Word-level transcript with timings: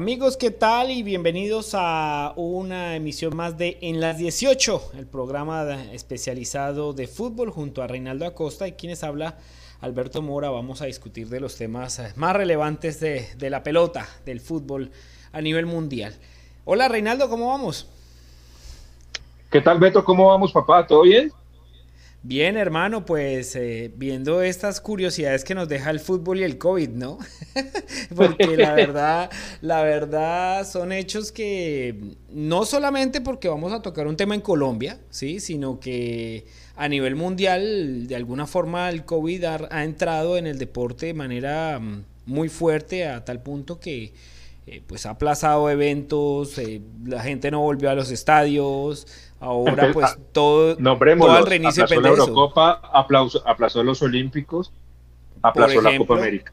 Amigos, 0.00 0.38
¿qué 0.38 0.50
tal? 0.50 0.90
Y 0.90 1.02
bienvenidos 1.02 1.72
a 1.74 2.32
una 2.36 2.96
emisión 2.96 3.36
más 3.36 3.58
de 3.58 3.76
En 3.82 4.00
las 4.00 4.16
18, 4.16 4.92
el 4.96 5.06
programa 5.06 5.70
especializado 5.92 6.94
de 6.94 7.06
fútbol 7.06 7.50
junto 7.50 7.82
a 7.82 7.86
Reinaldo 7.86 8.24
Acosta 8.24 8.66
y 8.66 8.72
quienes 8.72 9.04
habla 9.04 9.36
Alberto 9.82 10.22
Mora. 10.22 10.48
Vamos 10.48 10.80
a 10.80 10.86
discutir 10.86 11.28
de 11.28 11.38
los 11.38 11.56
temas 11.56 12.00
más 12.16 12.34
relevantes 12.34 12.98
de 12.98 13.50
la 13.50 13.62
pelota, 13.62 14.08
del 14.24 14.40
fútbol 14.40 14.90
a 15.32 15.42
nivel 15.42 15.66
mundial. 15.66 16.14
Hola 16.64 16.88
Reinaldo, 16.88 17.28
¿cómo 17.28 17.48
vamos? 17.48 17.86
¿Qué 19.50 19.60
tal 19.60 19.78
Beto? 19.78 20.02
¿Cómo 20.02 20.28
vamos 20.28 20.50
papá? 20.50 20.86
¿Todo 20.86 21.02
bien? 21.02 21.30
Bien, 22.22 22.58
hermano, 22.58 23.06
pues 23.06 23.56
eh, 23.56 23.90
viendo 23.96 24.42
estas 24.42 24.82
curiosidades 24.82 25.42
que 25.42 25.54
nos 25.54 25.70
deja 25.70 25.88
el 25.88 26.00
fútbol 26.00 26.40
y 26.40 26.42
el 26.42 26.58
COVID, 26.58 26.90
¿no? 26.90 27.18
porque 28.14 28.58
la 28.58 28.74
verdad, 28.74 29.30
la 29.62 29.82
verdad 29.82 30.68
son 30.68 30.92
hechos 30.92 31.32
que 31.32 32.16
no 32.28 32.66
solamente 32.66 33.22
porque 33.22 33.48
vamos 33.48 33.72
a 33.72 33.80
tocar 33.80 34.06
un 34.06 34.18
tema 34.18 34.34
en 34.34 34.42
Colombia, 34.42 35.00
¿sí? 35.08 35.40
Sino 35.40 35.80
que 35.80 36.44
a 36.76 36.88
nivel 36.88 37.16
mundial, 37.16 38.06
de 38.06 38.16
alguna 38.16 38.46
forma, 38.46 38.90
el 38.90 39.06
COVID 39.06 39.44
ha, 39.70 39.84
entrado 39.84 40.36
en 40.36 40.46
el 40.46 40.58
deporte 40.58 41.06
de 41.06 41.14
manera 41.14 41.78
mm, 41.80 42.04
muy 42.26 42.50
fuerte 42.50 43.06
a 43.06 43.24
tal 43.24 43.42
punto 43.42 43.80
que 43.80 44.12
eh, 44.66 44.82
pues 44.86 45.06
ha 45.06 45.10
aplazado 45.10 45.70
eventos, 45.70 46.58
eh, 46.58 46.82
la 47.06 47.22
gente 47.22 47.50
no 47.50 47.60
volvió 47.60 47.88
a 47.88 47.94
los 47.94 48.10
estadios, 48.10 49.06
Ahora 49.40 49.90
pues 49.92 50.18
todo, 50.32 50.76
todo 50.76 51.38
el 51.38 51.46
reinicio 51.46 51.84
aplazó 51.84 52.00
la 52.02 52.08
Eurocopa, 52.10 52.80
aplazó, 52.92 53.82
los 53.82 54.02
Olímpicos, 54.02 54.70
aplazó 55.40 55.80
la 55.80 55.96
Copa 55.96 56.18
América. 56.18 56.52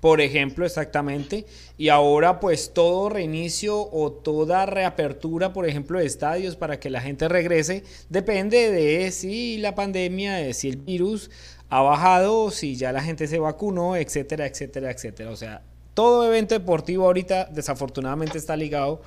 Por 0.00 0.20
ejemplo, 0.20 0.66
exactamente. 0.66 1.46
Y 1.78 1.88
ahora 1.88 2.40
pues 2.40 2.74
todo 2.74 3.08
reinicio 3.08 3.88
o 3.92 4.10
toda 4.10 4.66
reapertura, 4.66 5.52
por 5.52 5.64
ejemplo, 5.68 6.00
de 6.00 6.06
estadios 6.06 6.56
para 6.56 6.80
que 6.80 6.90
la 6.90 7.00
gente 7.00 7.28
regrese, 7.28 7.84
depende 8.08 8.72
de 8.72 9.12
si 9.12 9.58
la 9.58 9.76
pandemia, 9.76 10.34
de 10.34 10.54
si 10.54 10.70
el 10.70 10.78
virus 10.78 11.30
ha 11.68 11.82
bajado, 11.82 12.50
si 12.50 12.74
ya 12.74 12.90
la 12.90 13.00
gente 13.00 13.28
se 13.28 13.38
vacunó, 13.38 13.94
etcétera, 13.94 14.46
etcétera, 14.46 14.90
etcétera. 14.90 15.30
O 15.30 15.36
sea, 15.36 15.62
todo 15.94 16.26
evento 16.26 16.56
deportivo 16.56 17.06
ahorita 17.06 17.44
desafortunadamente 17.44 18.38
está 18.38 18.56
ligado 18.56 19.02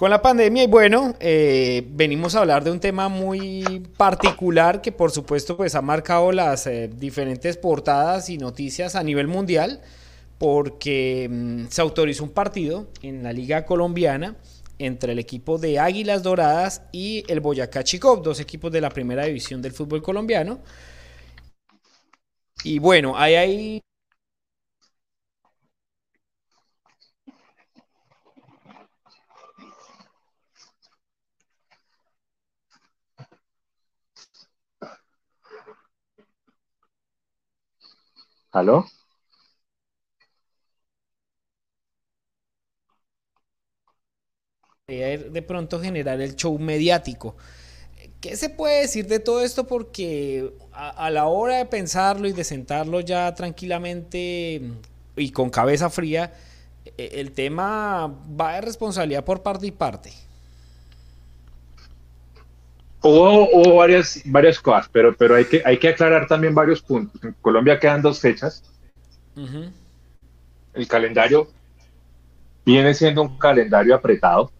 con 0.00 0.08
la 0.08 0.22
pandemia. 0.22 0.64
Y 0.64 0.66
bueno, 0.66 1.14
eh, 1.20 1.86
venimos 1.90 2.34
a 2.34 2.40
hablar 2.40 2.64
de 2.64 2.70
un 2.70 2.80
tema 2.80 3.10
muy 3.10 3.86
particular 3.98 4.80
que 4.80 4.92
por 4.92 5.10
supuesto 5.10 5.58
pues 5.58 5.74
ha 5.74 5.82
marcado 5.82 6.32
las 6.32 6.66
eh, 6.66 6.88
diferentes 6.88 7.58
portadas 7.58 8.30
y 8.30 8.38
noticias 8.38 8.96
a 8.96 9.02
nivel 9.02 9.28
mundial 9.28 9.82
porque 10.38 11.28
mm, 11.30 11.66
se 11.68 11.82
autorizó 11.82 12.24
un 12.24 12.30
partido 12.30 12.88
en 13.02 13.22
la 13.22 13.34
Liga 13.34 13.66
Colombiana 13.66 14.36
entre 14.78 15.12
el 15.12 15.18
equipo 15.18 15.58
de 15.58 15.78
Águilas 15.78 16.22
Doradas 16.22 16.80
y 16.92 17.22
el 17.28 17.40
Boyacá 17.40 17.84
Chicó, 17.84 18.16
dos 18.16 18.40
equipos 18.40 18.72
de 18.72 18.80
la 18.80 18.88
primera 18.88 19.26
división 19.26 19.60
del 19.60 19.72
fútbol 19.72 20.00
colombiano. 20.00 20.60
Y 22.64 22.78
bueno, 22.78 23.18
ahí 23.18 23.34
hay 23.34 23.82
¿Aló? 38.52 38.84
de 44.88 45.42
pronto 45.42 45.80
generar 45.80 46.20
el 46.20 46.34
show 46.34 46.58
mediático. 46.58 47.36
¿Qué 48.20 48.36
se 48.36 48.50
puede 48.50 48.82
decir 48.82 49.06
de 49.06 49.20
todo 49.20 49.42
esto? 49.42 49.66
Porque 49.66 50.52
a, 50.72 51.10
la 51.10 51.26
hora 51.26 51.58
de 51.58 51.66
pensarlo 51.66 52.28
y 52.28 52.32
de 52.32 52.44
sentarlo 52.44 53.00
ya 53.00 53.34
tranquilamente 53.34 54.62
y 55.16 55.30
con 55.30 55.50
cabeza 55.50 55.90
fría, 55.90 56.32
e, 56.98 57.20
el 57.20 57.32
tema 57.32 58.08
va 58.40 58.54
de 58.54 58.60
responsabilidad 58.62 59.24
por 59.24 59.42
parte 59.42 59.66
y 59.66 59.70
parte. 59.70 60.12
Hubo, 63.02 63.76
varias, 63.76 64.20
varias 64.26 64.60
cosas, 64.60 64.88
pero, 64.92 65.14
pero 65.16 65.34
hay, 65.34 65.46
que, 65.46 65.62
hay 65.64 65.78
que 65.78 65.88
aclarar 65.88 66.26
también 66.26 66.54
varios 66.54 66.82
puntos. 66.82 67.22
En 67.24 67.34
Colombia 67.40 67.78
quedan 67.78 68.02
dos 68.02 68.20
fechas. 68.20 68.62
El 70.74 70.86
calendario 70.86 71.48
viene 72.64 72.92
siendo 72.92 73.22
un 73.22 73.38
calendario 73.38 73.94
apretado. 73.94 74.52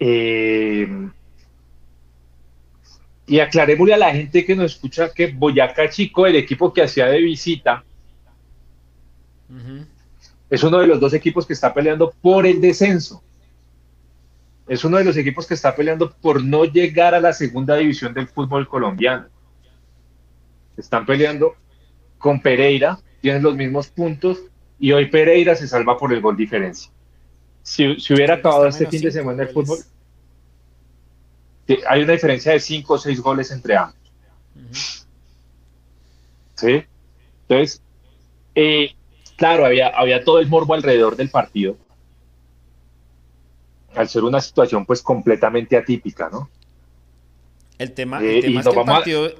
Eh, 0.00 0.88
y 3.26 3.40
aclarémosle 3.40 3.94
a 3.94 3.98
la 3.98 4.12
gente 4.12 4.44
que 4.44 4.56
nos 4.56 4.72
escucha 4.72 5.12
que 5.12 5.26
Boyacá 5.26 5.90
Chico, 5.90 6.26
el 6.26 6.36
equipo 6.36 6.72
que 6.72 6.82
hacía 6.82 7.06
de 7.06 7.20
visita, 7.20 7.84
es 10.48 10.62
uno 10.62 10.78
de 10.78 10.86
los 10.86 10.98
dos 10.98 11.12
equipos 11.12 11.46
que 11.46 11.52
está 11.52 11.74
peleando 11.74 12.10
por 12.22 12.46
el 12.46 12.58
descenso 12.60 13.22
es 14.72 14.84
uno 14.84 14.96
de 14.96 15.04
los 15.04 15.18
equipos 15.18 15.46
que 15.46 15.52
está 15.52 15.76
peleando 15.76 16.10
por 16.10 16.42
no 16.42 16.64
llegar 16.64 17.14
a 17.14 17.20
la 17.20 17.34
segunda 17.34 17.76
división 17.76 18.14
del 18.14 18.26
fútbol 18.26 18.66
colombiano. 18.66 19.26
Están 20.78 21.04
peleando 21.04 21.56
con 22.16 22.40
Pereira, 22.40 22.98
tienen 23.20 23.42
los 23.42 23.54
mismos 23.54 23.88
puntos 23.88 24.44
y 24.78 24.92
hoy 24.92 25.10
Pereira 25.10 25.54
se 25.56 25.68
salva 25.68 25.98
por 25.98 26.10
el 26.14 26.22
gol 26.22 26.38
diferencia. 26.38 26.90
Si, 27.62 27.84
hubiera 28.14 28.36
acabado 28.36 28.66
este 28.66 28.86
fin 28.86 29.02
de 29.02 29.10
semana 29.10 29.42
el 29.42 29.50
fútbol, 29.50 29.76
hay 31.86 32.02
una 32.02 32.14
diferencia 32.14 32.52
de 32.52 32.60
5 32.60 32.94
o 32.94 32.98
6 32.98 33.20
goles 33.20 33.50
entre 33.50 33.76
ambos. 33.76 35.06
¿Sí? 36.54 36.82
Entonces, 37.42 37.82
eh, 38.54 38.94
claro, 39.36 39.66
había, 39.66 39.88
había 39.88 40.24
todo 40.24 40.38
el 40.38 40.48
morbo 40.48 40.72
alrededor 40.72 41.14
del 41.16 41.28
partido 41.28 41.76
al 43.94 44.08
ser 44.08 44.24
una 44.24 44.40
situación 44.40 44.86
pues 44.86 45.02
completamente 45.02 45.76
atípica, 45.76 46.28
¿no? 46.30 46.50
El 47.78 47.92
tema, 47.92 48.20
el 48.20 48.26
eh, 48.26 48.40
tema 48.42 48.60
es 48.60 48.68
que 48.68 48.78
el 48.78 48.86
partido, 48.86 49.30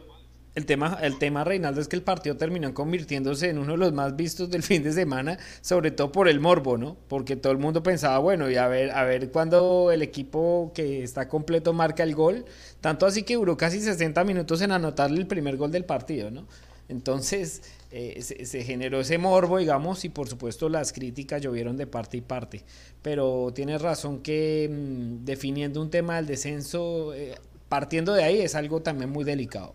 el 0.55 0.67
tema, 0.67 0.99
el 1.01 1.19
tema, 1.19 1.45
Reinaldo, 1.45 1.81
es 1.81 1.89
que 1.89 1.97
el 1.97 2.03
partido 2.03 2.37
terminó 2.37 2.75
convirtiéndose 2.75 3.49
en 3.49 3.59
uno 3.59 3.73
de 3.73 3.79
los 3.79 3.93
más 3.93 4.17
vistos 4.17 4.51
del 4.51 4.63
fin 4.65 4.83
de 4.83 4.93
semana, 4.93 5.39
sobre 5.61 5.91
todo 5.91 6.13
por 6.13 6.29
el 6.29 6.41
morbo, 6.41 6.77
¿no? 6.77 6.97
Porque 7.09 7.37
todo 7.37 7.53
el 7.53 7.59
mundo 7.59 7.83
pensaba, 7.83 8.19
bueno, 8.19 8.51
y 8.51 8.57
a 8.57 8.67
ver, 8.69 8.91
a 8.91 9.05
ver 9.05 9.31
cuándo 9.31 9.91
el 9.93 10.03
equipo 10.03 10.73
que 10.75 11.03
está 11.03 11.29
completo 11.29 11.73
marca 11.73 12.03
el 12.03 12.15
gol, 12.15 12.45
tanto 12.81 13.07
así 13.07 13.23
que 13.23 13.35
duró 13.35 13.57
casi 13.57 13.81
60 13.81 14.25
minutos 14.25 14.61
en 14.61 14.73
anotarle 14.73 15.21
el 15.21 15.27
primer 15.27 15.57
gol 15.57 15.71
del 15.71 15.85
partido, 15.85 16.31
¿no? 16.31 16.47
Entonces, 16.93 17.63
eh, 17.91 18.21
se, 18.21 18.65
generó 18.65 19.01
ese 19.01 19.17
morbo, 19.17 19.57
digamos, 19.57 20.05
y 20.05 20.11
por 20.11 20.29
supuesto 20.29 20.69
las 20.69 20.93
críticas 20.93 21.41
llovieron 21.41 21.79
de 21.79 21.87
parte 21.87 22.19
y 22.19 22.21
parte. 22.21 22.63
Pero 23.01 23.51
tienes 23.55 23.81
razón 23.81 24.21
que 24.21 24.69
mm, 24.71 25.25
definiendo 25.25 25.81
un 25.81 25.91
tema 25.91 26.17
del 26.17 26.27
descenso, 26.27 27.15
eh, 27.15 27.35
partiendo 27.71 28.13
de 28.13 28.25
ahí, 28.25 28.41
es 28.43 28.55
algo 28.55 28.83
también 28.83 29.11
muy 29.11 29.25
delicado. 29.25 29.73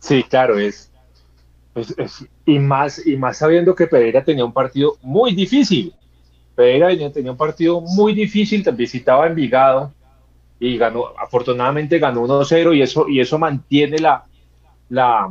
Sí, 0.00 0.22
claro, 0.22 0.58
es, 0.58 0.90
y 2.46 2.58
más 2.58 3.06
y 3.06 3.16
más 3.16 3.38
sabiendo 3.38 3.74
que 3.74 3.86
Pereira 3.86 4.24
tenía 4.24 4.44
un 4.44 4.52
partido 4.54 4.96
muy 5.02 5.34
difícil. 5.34 5.94
Pereira 6.54 6.88
tenía 7.12 7.32
un 7.32 7.36
partido 7.36 7.82
muy 7.82 8.14
difícil, 8.14 8.64
visitaba 8.72 9.26
Envigado 9.26 9.92
y 10.64 10.78
ganó, 10.78 11.12
afortunadamente 11.18 11.98
ganó 11.98 12.26
1-0 12.26 12.74
y 12.74 12.80
eso, 12.80 13.06
y 13.06 13.20
eso 13.20 13.38
mantiene 13.38 13.98
la, 13.98 14.24
la, 14.88 15.28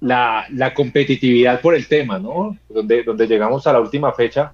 la, 0.00 0.74
competitividad 0.74 1.60
por 1.60 1.74
el 1.74 1.88
tema, 1.88 2.20
¿no? 2.20 2.56
Donde, 2.68 3.02
donde 3.02 3.26
llegamos 3.26 3.66
a 3.66 3.72
la 3.72 3.80
última 3.80 4.12
fecha 4.12 4.52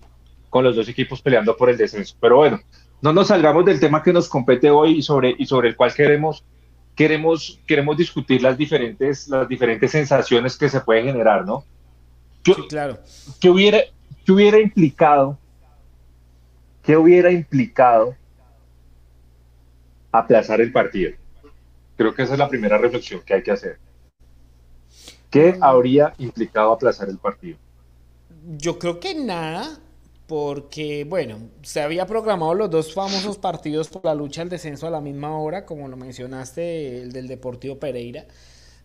con 0.49 0.65
los 0.65 0.75
dos 0.75 0.89
equipos 0.89 1.21
peleando 1.21 1.55
por 1.55 1.69
el 1.69 1.77
descenso. 1.77 2.17
Pero 2.19 2.37
bueno, 2.37 2.61
no 3.03 3.13
nos 3.13 3.29
salgamos 3.29 3.67
del 3.67 3.79
tema 3.79 4.03
que 4.03 4.15
nos 4.15 4.27
compete 4.27 4.71
hoy 4.71 4.99
y 4.99 5.03
sobre, 5.03 5.35
y 5.39 5.45
sobre 5.45 5.69
el 5.69 5.77
cual 5.77 5.93
queremos, 5.93 6.43
queremos, 6.95 7.61
queremos 7.67 7.95
discutir 7.99 8.43
las 8.43 8.57
diferentes, 8.57 9.29
las 9.29 9.47
diferentes 9.47 9.91
sensaciones 9.91 10.57
que 10.57 10.71
se 10.71 10.81
pueden 10.81 11.05
generar, 11.07 11.45
¿no? 11.45 11.63
sí, 12.43 12.55
claro. 12.71 12.99
¿Qué 13.39 13.51
hubiera, 13.51 13.81
qué 14.25 14.33
hubiera 14.33 14.59
implicado? 14.59 15.39
¿Qué 16.89 16.97
hubiera 16.97 17.31
implicado 17.31 18.17
aplazar 20.11 20.63
el 20.63 20.73
partido? 20.73 21.13
Creo 21.99 22.15
que 22.15 22.23
esa 22.23 22.33
es 22.33 22.39
la 22.39 22.49
primera 22.49 22.79
reflexión 22.79 23.21
que 23.27 23.35
hay 23.35 23.43
que 23.43 23.51
hacer. 23.51 23.79
¿Qué 25.31 25.53
mm. 25.53 25.63
habría 25.63 26.15
implicado 26.17 26.73
aplazar 26.73 27.11
el 27.11 27.19
partido? 27.19 27.59
Yo 28.57 28.79
creo 28.79 29.01
que 29.01 29.15
nada, 29.15 29.79
porque, 30.27 31.05
bueno, 31.05 31.51
se 31.61 31.83
había 31.83 32.07
programado 32.07 32.55
los 32.55 32.71
dos 32.71 32.95
famosos 32.95 33.37
partidos 33.37 33.91
por 33.91 34.07
la 34.07 34.15
lucha 34.15 34.41
al 34.41 34.49
descenso 34.49 34.87
a 34.87 34.91
la 34.91 35.03
misma 35.03 35.39
hora, 35.39 35.67
como 35.67 35.89
lo 35.89 35.99
mencionaste, 35.99 37.03
el 37.03 37.13
del 37.13 37.29
Deportivo 37.29 37.79
Pereira. 37.79 38.25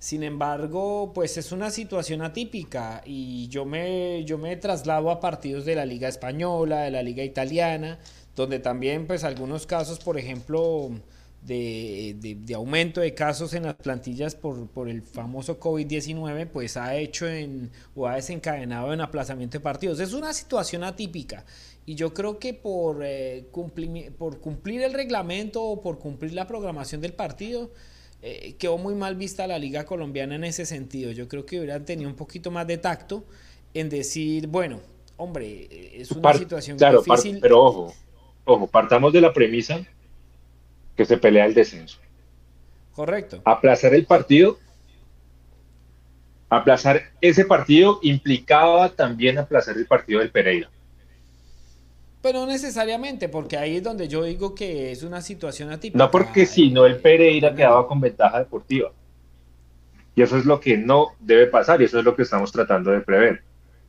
Sin 0.04 0.22
embargo, 0.24 1.14
pues 1.16 1.38
es 1.38 1.54
una 1.54 1.72
situación 1.72 2.24
atípica 2.24 3.02
y 3.06 3.48
yo 3.48 3.64
me, 3.64 4.26
yo 4.26 4.38
me 4.38 4.58
traslado 4.58 5.10
a 5.10 5.22
partidos 5.22 5.64
de 5.64 5.76
la 5.76 5.86
Liga 5.86 6.10
Española, 6.10 6.82
de 6.82 6.92
la 6.92 7.02
Liga 7.02 7.24
Italiana, 7.24 8.00
donde 8.36 8.60
también 8.60 9.08
pues 9.08 9.24
algunos 9.24 9.66
casos, 9.66 10.00
por 10.00 10.18
ejemplo, 10.18 10.92
de, 11.42 12.18
de, 12.20 12.54
aumento 12.54 13.00
de 13.00 13.14
casos 13.14 13.54
en 13.54 13.64
las 13.64 13.76
plantillas 13.76 14.36
por, 14.36 14.68
por 14.68 14.90
el 14.90 15.04
famoso 15.04 15.58
COVID-19, 15.58 16.50
pues 16.52 16.76
ha 16.76 16.98
hecho 16.98 17.26
en, 17.26 17.72
o 17.96 18.06
ha 18.06 18.16
desencadenado 18.16 18.92
en 18.92 19.00
aplazamiento 19.00 19.58
de 19.58 19.64
partidos. 19.64 20.02
Es 20.02 20.12
una 20.12 20.34
situación 20.34 20.84
atípica 20.84 21.46
y 21.86 21.96
yo 21.96 22.14
creo 22.14 22.40
que 22.40 22.54
por, 22.54 23.06
eh, 23.06 23.46
por 24.18 24.42
cumplir 24.42 24.82
el 24.82 24.92
reglamento 24.92 25.64
o 25.64 25.82
por 25.82 25.98
cumplir 25.98 26.34
la 26.34 26.46
programación 26.46 27.00
del 27.00 27.14
partido, 27.14 27.72
eh, 28.26 28.56
quedó 28.58 28.78
muy 28.78 28.96
mal 28.96 29.18
vista 29.18 29.46
la 29.48 29.60
liga 29.60 29.86
colombiana 29.86 30.36
en 30.36 30.46
ese 30.46 30.66
sentido. 30.66 31.12
Yo 31.12 31.28
creo 31.28 31.46
que 31.46 31.60
hubieran 31.60 31.84
tenido 31.84 32.10
un 32.10 32.16
poquito 32.16 32.52
más 32.52 32.66
de 32.66 32.78
tacto 32.78 33.26
en 33.74 33.90
decir, 33.90 34.48
bueno, 34.48 34.80
hombre, 35.18 35.68
es 36.00 36.10
una 36.12 36.34
situación 36.34 36.78
difícil. 36.78 37.40
pero 37.42 37.62
ojo, 37.62 37.94
ojo, 38.46 38.68
partamos 38.68 39.12
de 39.12 39.20
la 39.20 39.34
premisa 39.34 39.86
que 40.96 41.04
se 41.04 41.18
pelea 41.18 41.46
el 41.46 41.54
descenso. 41.54 42.00
Correcto. 42.94 43.42
Aplazar 43.44 43.94
el 43.94 44.06
partido, 44.06 44.58
aplazar 46.48 47.12
ese 47.20 47.44
partido 47.44 48.00
implicaba 48.04 48.88
también 48.88 49.38
aplazar 49.38 49.76
el 49.76 49.86
partido 49.86 50.22
del 50.22 50.32
Pereira. 50.32 50.70
Pero 52.24 52.40
no 52.40 52.48
necesariamente, 52.48 53.28
porque 53.28 53.58
ahí 53.58 53.76
es 53.76 53.84
donde 53.84 54.08
yo 54.08 54.24
digo 54.24 54.56
que 54.56 54.92
es 54.94 55.04
una 55.04 55.22
situación 55.22 55.72
atípica. 55.72 55.98
No 55.98 56.10
porque 56.10 56.46
si 56.46 56.72
no 56.72 56.86
el 56.86 56.96
Pereira 57.02 57.54
quedaba 57.54 57.86
con 57.86 58.00
ventaja 58.00 58.40
deportiva. 58.40 58.94
Y 60.16 60.22
eso 60.22 60.38
es 60.38 60.46
lo 60.46 60.60
que 60.60 60.78
no 60.78 61.10
debe 61.20 61.48
pasar 61.48 61.82
y 61.82 61.86
eso 61.86 62.00
es 62.00 62.06
lo 62.06 62.16
que 62.16 62.22
estamos 62.22 62.52
tratando 62.52 62.92
de 62.92 63.02
prever. 63.02 63.44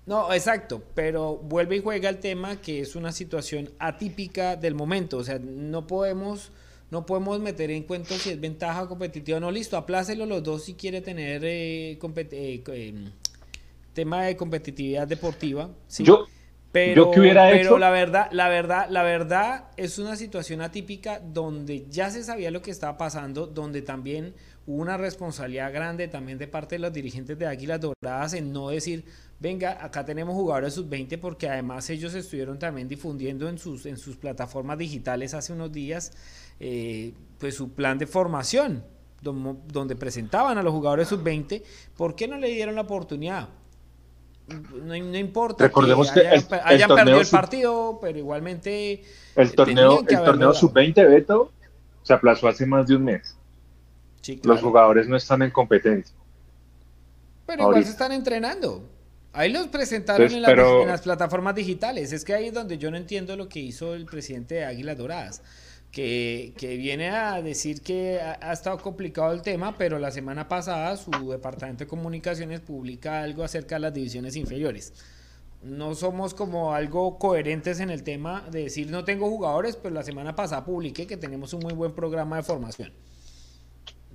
No, 0.04 0.32
exacto, 0.32 0.82
pero 0.94 1.36
vuelve 1.36 1.76
y 1.76 1.80
juega 1.80 2.08
el 2.08 2.18
tema 2.18 2.60
que 2.60 2.80
es 2.80 2.96
una 2.96 3.12
situación 3.12 3.70
atípica 3.78 4.56
del 4.56 4.74
momento, 4.74 5.18
o 5.18 5.24
sea, 5.24 5.38
no 5.38 5.86
podemos 5.86 6.50
no 6.90 7.06
podemos 7.06 7.40
meter 7.40 7.70
en 7.70 7.84
cuenta 7.84 8.14
si 8.14 8.30
es 8.30 8.40
ventaja 8.40 8.86
competitiva 8.86 9.38
o 9.38 9.40
no. 9.40 9.50
Listo, 9.50 9.76
aplácelo 9.76 10.26
los 10.26 10.42
dos 10.42 10.64
si 10.64 10.74
quiere 10.74 11.00
tener 11.00 11.44
eh, 11.44 11.92
eh, 11.92 12.62
em, 12.66 13.10
tema 13.92 14.24
de 14.24 14.36
competitividad 14.36 15.08
deportiva. 15.08 15.70
Yo, 15.98 16.26
pero, 16.74 17.12
que 17.12 17.20
hubiera 17.20 17.48
pero 17.50 17.78
la 17.78 17.90
verdad, 17.90 18.26
la 18.32 18.48
verdad, 18.48 18.88
la 18.90 19.04
verdad 19.04 19.66
es 19.76 20.00
una 20.00 20.16
situación 20.16 20.60
atípica 20.60 21.20
donde 21.20 21.86
ya 21.88 22.10
se 22.10 22.24
sabía 22.24 22.50
lo 22.50 22.62
que 22.62 22.72
estaba 22.72 22.98
pasando, 22.98 23.46
donde 23.46 23.80
también 23.80 24.34
hubo 24.66 24.82
una 24.82 24.96
responsabilidad 24.96 25.72
grande 25.72 26.08
también 26.08 26.36
de 26.36 26.48
parte 26.48 26.74
de 26.74 26.80
los 26.80 26.92
dirigentes 26.92 27.38
de 27.38 27.46
Águilas 27.46 27.80
Doradas 27.80 28.34
en 28.34 28.52
no 28.52 28.70
decir, 28.70 29.04
venga, 29.38 29.84
acá 29.84 30.04
tenemos 30.04 30.34
jugadores 30.34 30.74
sub-20 30.74 31.20
porque 31.20 31.48
además 31.48 31.88
ellos 31.90 32.12
estuvieron 32.12 32.58
también 32.58 32.88
difundiendo 32.88 33.48
en 33.48 33.56
sus, 33.56 33.86
en 33.86 33.96
sus 33.96 34.16
plataformas 34.16 34.76
digitales 34.76 35.32
hace 35.32 35.52
unos 35.52 35.70
días 35.70 36.10
eh, 36.58 37.14
pues 37.38 37.54
su 37.54 37.72
plan 37.72 37.98
de 37.98 38.08
formación, 38.08 38.82
donde, 39.22 39.94
presentaban 39.94 40.58
a 40.58 40.62
los 40.64 40.72
jugadores 40.72 41.06
sub-20, 41.06 41.62
¿por 41.96 42.16
qué 42.16 42.26
no 42.26 42.36
le 42.36 42.48
dieron 42.48 42.74
la 42.74 42.80
oportunidad? 42.80 43.48
No, 44.46 44.94
importa 44.94 45.64
Recordemos 45.64 46.10
que, 46.10 46.20
hayan, 46.26 46.94
perdido 46.94 47.20
el 47.20 47.26
partido, 47.26 47.98
pero 48.00 48.18
igualmente... 48.18 49.02
El 49.36 49.54
torneo, 49.54 50.00
el 50.06 50.22
torneo 50.22 50.52
sub-20, 50.52 50.94
Beto, 51.08 51.50
se 52.02 52.12
aplazó 52.12 52.48
hace 52.48 52.66
más 52.66 52.86
de 52.86 52.96
un 52.96 53.04
mes. 53.04 53.36
Los 54.42 54.60
jugadores 54.60 55.08
no 55.08 55.16
están 55.16 55.42
en 55.42 55.50
competencia. 55.50 56.14
Pero 57.46 57.62
igual 57.62 57.84
se 57.84 57.90
están 57.90 58.12
entrenando. 58.12 58.84
Ahí 59.32 59.50
los 59.52 59.66
presentaron 59.68 60.30
en, 60.30 60.44
en, 60.44 60.86
las 60.86 61.00
plataformas 61.02 61.54
digitales. 61.54 62.12
Es 62.12 62.24
que 62.24 62.34
ahí 62.34 62.46
es 62.46 62.54
donde 62.54 62.78
yo 62.78 62.90
no 62.90 62.96
entiendo 62.96 63.36
lo 63.36 63.48
que 63.48 63.60
hizo 63.60 63.94
el 63.94 64.06
presidente 64.06 64.56
de 64.56 64.64
Águilas 64.64 64.96
Doradas 64.96 65.42
que, 65.94 66.76
viene 66.76 67.10
a 67.10 67.40
decir 67.40 67.80
que 67.80 68.20
ha, 68.20 68.52
estado 68.52 68.78
complicado 68.78 69.32
el 69.32 69.42
tema, 69.42 69.78
pero 69.78 70.00
la 70.00 70.10
semana 70.10 70.48
pasada 70.48 70.96
su 70.96 71.12
departamento 71.30 71.84
de 71.84 71.88
comunicaciones 71.88 72.60
publica 72.60 73.22
algo 73.22 73.44
acerca 73.44 73.76
de 73.76 73.80
las 73.80 73.94
divisiones 73.94 74.34
inferiores. 74.34 74.92
No 75.62 75.94
somos 75.94 76.34
como 76.34 76.74
algo 76.74 77.18
coherentes 77.18 77.78
en 77.78 77.90
el 77.90 78.02
tema 78.02 78.44
de 78.50 78.64
decir 78.64 78.90
no 78.90 79.04
tengo 79.04 79.30
jugadores, 79.30 79.76
pero 79.76 79.94
la 79.94 80.02
semana 80.02 80.34
pasada 80.34 80.64
publiqué 80.64 81.06
que 81.06 81.16
tenemos 81.16 81.54
un 81.54 81.60
muy 81.60 81.72
buen 81.72 81.92
programa 81.92 82.36
de 82.36 82.42
formación. 82.42 82.92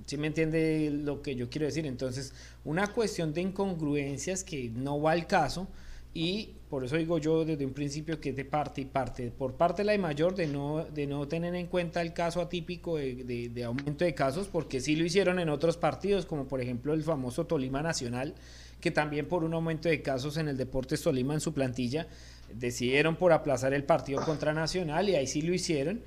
¿Sí 0.06 0.18
me 0.18 0.26
entiende 0.26 0.90
lo 0.92 1.22
que 1.22 1.34
yo 1.34 1.48
quiero 1.48 1.66
decir? 1.66 1.86
Entonces, 1.86 2.34
una 2.64 2.88
cuestión 2.88 3.32
de 3.32 3.40
incongruencias 3.40 4.44
que 4.44 4.68
no 4.68 5.00
va 5.00 5.12
al 5.12 5.26
caso 5.26 5.66
y 6.12 6.54
por 6.68 6.84
eso 6.84 6.96
digo 6.96 7.18
yo 7.18 7.44
desde 7.44 7.64
un 7.64 7.72
principio 7.72 8.20
que 8.20 8.30
es 8.30 8.36
de 8.36 8.44
parte 8.44 8.80
y 8.80 8.84
parte. 8.84 9.30
Por 9.30 9.54
parte 9.54 9.82
de 9.82 9.86
la 9.86 9.98
mayor 9.98 10.34
de 10.34 10.46
no, 10.46 10.84
de 10.84 11.06
no 11.06 11.26
tener 11.28 11.54
en 11.54 11.66
cuenta 11.66 12.02
el 12.02 12.12
caso 12.12 12.40
atípico 12.40 12.96
de, 12.96 13.62
aumento 13.64 14.04
de 14.04 14.14
casos, 14.14 14.48
porque 14.48 14.80
sí 14.80 14.96
lo 14.96 15.04
hicieron 15.04 15.38
en 15.38 15.48
otros 15.48 15.76
partidos, 15.76 16.26
como 16.26 16.46
por 16.46 16.60
ejemplo 16.60 16.94
el 16.94 17.02
famoso 17.02 17.46
Tolima 17.46 17.82
Nacional, 17.82 18.34
que 18.80 18.90
también 18.90 19.26
por 19.26 19.44
un 19.44 19.54
aumento 19.54 19.88
de 19.88 20.02
casos 20.02 20.36
en 20.36 20.48
el 20.48 20.56
Deportes 20.56 21.02
Tolima 21.02 21.34
en 21.34 21.40
su 21.40 21.54
plantilla, 21.54 22.06
decidieron 22.54 23.16
por 23.16 23.32
aplazar 23.32 23.72
el 23.72 23.84
partido 23.84 24.24
contra 24.24 24.52
Nacional 24.52 25.08
y 25.08 25.14
ahí 25.14 25.26
sí 25.26 25.42
lo 25.42 25.54
hicieron. 25.54 26.00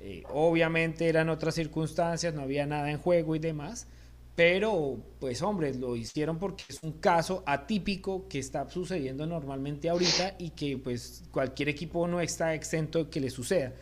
Eh, 0.00 0.22
obviamente 0.32 1.08
eran 1.08 1.28
otras 1.28 1.54
circunstancias, 1.54 2.34
no 2.34 2.42
había 2.42 2.66
nada 2.66 2.90
en 2.90 2.98
juego 2.98 3.36
y 3.36 3.38
demás 3.38 3.86
pero, 4.36 4.98
pues 5.20 5.42
hombre, 5.42 5.74
lo 5.74 5.94
hicieron 5.94 6.38
porque 6.38 6.64
es 6.68 6.82
un 6.82 6.92
caso 6.92 7.44
atípico 7.46 8.26
que 8.28 8.40
está 8.40 8.68
sucediendo 8.68 9.26
normalmente 9.26 9.88
ahorita 9.88 10.34
y 10.38 10.50
que 10.50 10.76
pues 10.76 11.22
cualquier 11.30 11.68
equipo 11.68 12.08
no 12.08 12.20
está 12.20 12.52
exento 12.54 13.04
de 13.04 13.10
que 13.10 13.20
le 13.20 13.30
suceda. 13.30 13.72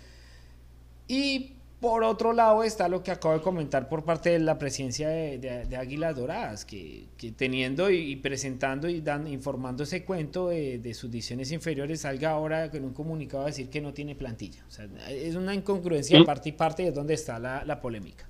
Y 1.09 1.55
por 1.81 2.05
otro 2.05 2.35
lado 2.35 2.63
está 2.65 2.87
lo 2.89 3.03
que 3.03 3.11
acabo 3.11 3.35
de 3.35 3.41
comentar 3.41 3.89
por 3.89 4.05
parte 4.05 4.31
de 4.31 4.41
la 4.41 4.59
presidencia 4.59 5.09
de, 5.09 5.77
Águilas 5.77 6.17
Doradas, 6.17 6.67
que, 6.67 7.09
teniendo 7.35 7.91
y, 7.91 8.15
presentando 8.17 8.91
y 8.91 9.01
dando, 9.01 9.31
informando 9.31 9.85
ese 9.85 10.05
cuento 10.05 10.49
de, 10.49 10.95
sus 10.95 11.11
divisiones 11.11 11.51
inferiores, 11.51 12.03
salga 12.03 12.31
ahora 12.31 12.71
con 12.71 12.85
un 12.85 12.93
comunicado 12.93 13.45
a 13.45 13.47
decir 13.47 13.71
que 13.71 13.81
no 13.81 13.95
tiene 13.95 14.15
plantilla. 14.15 14.63
O 14.69 14.71
sea, 14.71 14.87
es 15.09 15.35
una 15.35 15.55
incongruencia 15.55 16.19
de 16.19 16.25
parte 16.25 16.51
y 16.51 16.53
parte 16.53 16.83
de 16.83 16.93
donde 16.93 17.15
está 17.15 17.39
la 17.39 17.81
polémica. 17.81 18.29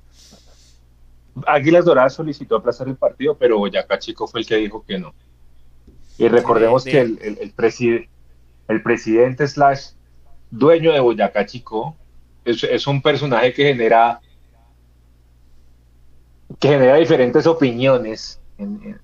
Águilas 1.47 1.85
Doradas 1.85 2.15
solicitó 2.15 2.57
aplazar 2.57 2.89
el 2.89 2.97
partido, 2.97 3.37
pero 3.37 3.59
Boyacá 3.59 3.99
Chico 3.99 4.27
fue 4.27 4.41
el 4.41 4.47
que 4.47 4.57
dijo 4.57 4.85
que 4.87 4.99
no. 4.99 5.15
Y 6.19 6.29
recordemos 6.29 6.85
que 6.85 7.01
el, 7.01 7.19
el, 7.23 7.55
el 8.69 8.83
presidente 8.83 9.49
slash 9.49 9.93
dueño 10.51 10.93
de 10.93 11.01
Boyacá 11.01 11.47
Chico 11.47 11.97
es, 12.45 12.87
un 12.87 13.01
personaje 13.03 13.53
que 13.53 13.65
genera 13.65 14.21
que 16.59 16.69
genera 16.69 16.97
diferentes 16.97 17.47
opiniones 17.47 18.41
en, 18.59 19.01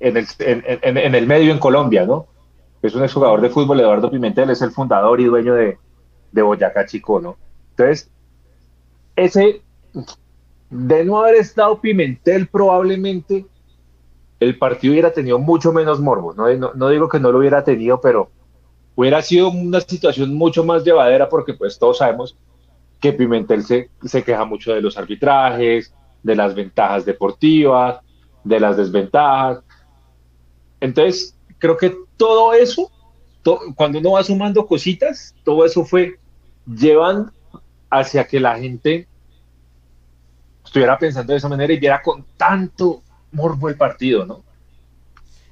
el, 0.00 0.26
en, 0.38 1.14
el, 1.14 1.26
medio 1.26 1.52
en 1.52 1.58
Colombia, 1.58 2.06
¿no? 2.06 2.26
Es 2.82 2.94
un 2.94 3.02
exjugador 3.02 3.40
de 3.40 3.50
fútbol, 3.50 3.80
Eduardo 3.80 4.10
Pimentel, 4.10 4.50
es 4.50 4.62
el 4.62 4.70
fundador 4.70 5.20
y 5.20 5.24
dueño 5.24 5.54
de, 5.54 5.78
de 6.30 6.42
Boyacá 6.42 6.86
Chico, 6.86 7.20
¿no? 7.20 7.36
Entonces, 7.70 8.10
ese 9.16 9.62
de 10.74 11.04
no 11.04 11.20
haber 11.22 11.36
estado 11.36 11.80
Pimentel, 11.80 12.48
probablemente 12.48 13.46
el 14.40 14.58
partido 14.58 14.92
hubiera 14.92 15.12
tenido 15.12 15.38
mucho 15.38 15.72
menos 15.72 16.00
morbo. 16.00 16.34
No, 16.34 16.88
digo 16.88 17.08
que 17.08 17.20
no 17.20 17.30
lo 17.30 17.38
hubiera 17.38 17.62
tenido, 17.62 18.00
pero 18.00 18.32
hubiera 18.96 19.22
sido 19.22 19.50
una 19.50 19.80
situación 19.80 20.34
mucho 20.34 20.64
más 20.64 20.82
llevadera 20.82 21.28
porque 21.28 21.54
pues 21.54 21.78
todos 21.78 21.98
sabemos 21.98 22.36
que 22.98 23.12
Pimentel 23.12 23.62
se, 23.62 23.88
se 24.02 24.24
queja 24.24 24.44
mucho 24.44 24.74
de 24.74 24.80
los 24.82 24.98
arbitrajes, 24.98 25.94
de 26.24 26.34
las 26.34 26.56
ventajas 26.56 27.04
deportivas, 27.04 28.00
de 28.42 28.58
las 28.58 28.76
desventajas. 28.76 29.62
Entonces, 30.80 31.38
creo 31.58 31.76
que 31.76 31.96
todo 32.16 32.52
eso, 32.52 32.90
cuando 33.76 34.00
uno 34.00 34.12
va 34.12 34.24
sumando 34.24 34.66
cositas, 34.66 35.36
todo 35.44 35.64
eso 35.64 35.84
fue 35.84 36.18
llevando 36.66 37.30
hacia 37.90 38.26
que 38.26 38.40
la 38.40 38.58
gente 38.58 39.06
estuviera 40.74 40.98
pensando 40.98 41.32
de 41.32 41.38
esa 41.38 41.48
manera 41.48 41.72
y 41.72 41.78
viera 41.78 42.02
con 42.02 42.26
tanto 42.36 43.04
morbo 43.30 43.68
el 43.68 43.76
partido, 43.76 44.26
¿no? 44.26 44.42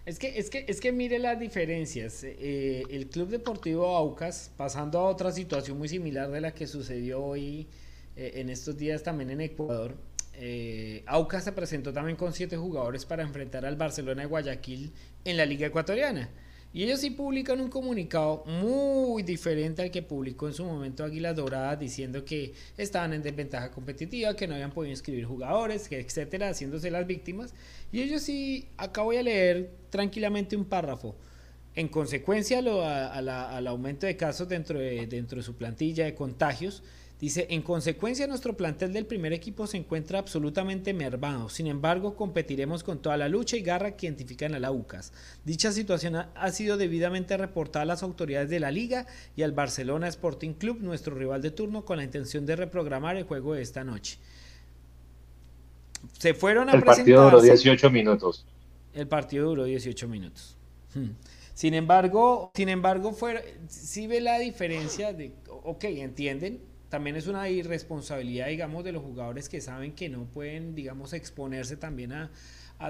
Es 0.05 0.19
que, 0.19 0.37
es 0.37 0.50
que, 0.50 0.64
es 0.67 0.81
que 0.81 0.91
mire 0.91 1.21
las 1.21 1.38
diferencias. 1.38 2.25
Eh, 2.25 2.83
el 2.91 3.09
Club 3.09 3.29
Deportivo 3.29 3.97
Aucas, 3.97 4.50
pasando 4.57 4.99
a 4.99 5.05
otra 5.05 5.31
situación 5.31 5.79
muy 5.79 5.88
similar 5.88 6.29
de 6.29 6.41
la 6.41 6.52
que 6.52 6.67
sucedió 6.67 7.23
hoy 7.23 7.69
eh, 8.17 8.33
en 8.35 8.50
estos 8.50 8.76
días 8.76 9.05
también 9.05 9.31
en 9.31 9.43
Ecuador, 9.43 9.95
eh, 10.35 11.05
Aucas 11.07 11.45
se 11.45 11.52
presentó 11.52 11.93
también 11.93 12.17
con 12.17 12.33
siete 12.33 12.57
jugadores 12.57 13.05
para 13.07 13.23
enfrentar 13.23 13.64
al 13.64 13.76
Barcelona 13.76 14.23
de 14.23 14.26
Guayaquil 14.26 14.93
en 15.25 15.37
la 15.37 15.47
Liga 15.47 15.69
Ecuatoriana. 15.69 16.31
Y 16.75 16.85
ellos 16.85 17.00
sí 17.00 17.11
publican 17.11 17.61
un 17.61 17.69
comunicado 17.69 18.45
muy 18.47 19.23
diferente 19.23 19.83
al 19.83 19.91
que 19.91 20.00
publicó 20.02 20.49
en 20.49 20.55
su 20.55 20.64
momento 20.64 21.05
Águilas 21.05 21.37
Doradas 21.37 21.79
diciendo 21.79 22.25
que 22.25 22.55
estaban 22.79 23.12
en 23.12 23.23
desventaja 23.23 23.71
competitiva, 23.71 24.35
que 24.35 24.49
no 24.49 24.55
habían 24.55 24.73
podido 24.73 24.91
inscribir 24.91 25.26
jugadores, 25.26 25.91
etcétera, 25.93 26.49
haciéndose 26.49 26.91
las 26.91 27.07
víctimas. 27.07 27.55
Y 27.93 28.00
ellos 28.00 28.23
sí, 28.23 28.69
acá 28.79 29.02
voy 29.02 29.19
a 29.19 29.23
leer 29.23 29.71
tranquilamente 29.91 30.57
un 30.57 30.64
párrafo. 30.64 31.14
En 31.75 31.88
consecuencia 31.88 32.59
al 32.59 33.67
aumento 33.69 34.07
de 34.07 34.17
casos 34.17 34.49
dentro 34.49 34.79
de, 34.79 35.07
dentro 35.07 35.38
de 35.38 35.43
su 35.43 35.57
plantilla 35.57 36.05
de 36.05 36.14
contagios, 36.14 36.83
Dice, 37.23 37.47
en 37.50 37.62
consecuencia 37.62 38.26
nuestro 38.26 38.57
plantel 38.57 38.93
del 38.93 39.07
primer 39.07 39.33
equipo 39.33 39.69
se 39.69 39.76
encuentra 39.76 40.19
absolutamente 40.19 40.93
mermado. 40.93 41.49
Sin 41.49 41.69
embargo, 41.69 42.17
competiremos 42.17 42.83
con 42.83 43.00
toda 43.00 43.17
la 43.17 43.29
lucha 43.29 43.57
y 43.57 43.62
garra 43.62 43.97
que 43.97 44.07
identifican 44.07 44.57
a 44.57 44.59
la 44.59 44.73
UCAS. 44.73 45.12
Dicha 45.45 45.71
situación 45.71 46.17
ha, 46.17 46.50
sido 46.50 46.76
debidamente 46.76 47.37
reportada 47.37 47.85
a 47.85 47.87
las 47.87 48.02
autoridades 48.02 48.50
de 48.50 48.59
la 48.59 48.73
liga 48.73 49.07
y 49.37 49.45
al 49.45 49.52
Barcelona 49.52 50.09
Sporting 50.09 50.55
Club, 50.55 50.81
nuestro 50.81 51.14
rival 51.14 51.43
de 51.43 51.52
turno, 51.52 51.85
con 51.85 51.99
la 51.99 52.02
intención 52.02 52.45
de 52.45 52.57
reprogramar 52.57 53.17
el 53.17 53.23
juego 53.23 53.55
de 53.55 53.62
esta 53.62 53.85
noche. 53.85 54.19
Se 56.19 56.35
fueron 56.35 56.71
a 56.71 56.73
El 56.73 56.83
partido 56.83 57.23
duró 57.23 57.41
18 57.41 57.88
minutos. 57.91 58.45
El 58.95 59.07
partido 59.07 59.47
duró 59.47 59.62
18 59.62 60.09
minutos. 60.09 60.57
Hmm. 60.93 61.11
Sin 61.55 61.75
embargo, 61.75 62.50
sin 62.55 62.69
embargo, 62.69 63.12
fue, 63.12 63.59
sí 63.69 64.09
ve 64.09 64.21
la 64.21 64.41
diferencia 64.41 65.12
de, 65.12 65.35
ok, 65.49 65.85
entienden, 65.85 66.72
también 66.92 67.16
es 67.16 67.26
una 67.26 67.49
irresponsabilidad, 67.49 68.49
digamos, 68.49 68.84
de 68.84 68.92
los 68.92 69.02
jugadores 69.02 69.49
que 69.49 69.62
saben 69.62 69.94
que 69.94 70.11
no 70.11 70.26
pueden, 70.26 70.75
digamos, 70.75 71.14
exponerse 71.14 71.78
también 71.78 72.12
a, 72.12 72.30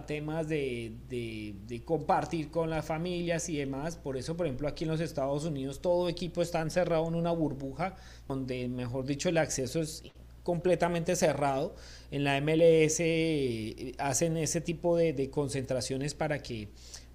temas 0.09 0.49
de, 0.49 0.92
de, 1.09 1.85
compartir 1.85 2.50
con 2.50 2.68
las 2.68 2.85
familias 2.85 3.49
y 3.49 3.59
demás. 3.59 3.94
Por 3.94 4.16
eso, 4.16 4.37
por 4.37 4.47
ejemplo, 4.47 4.66
aquí 4.66 4.82
en 4.82 4.90
los 4.90 5.00
Estados 5.00 5.44
Unidos 5.44 5.80
todo 5.80 6.09
equipo 6.09 6.42
está 6.42 6.61
encerrado 6.62 7.06
en 7.06 7.14
una 7.14 7.30
burbuja 7.30 7.94
donde, 8.26 8.66
mejor 8.66 9.06
dicho, 9.06 9.28
el 9.28 9.38
acceso 9.38 9.80
es 9.80 10.02
completamente 10.42 11.14
cerrado. 11.14 11.76
En 12.11 12.25
la 12.25 12.40
MLS 12.40 12.97
eh, 12.99 13.92
hacen 13.99 14.37
ese 14.37 14.61
tipo 14.61 14.97
de, 14.97 15.30
concentraciones 15.30 16.14
para 16.14 16.42
que, 16.42 16.71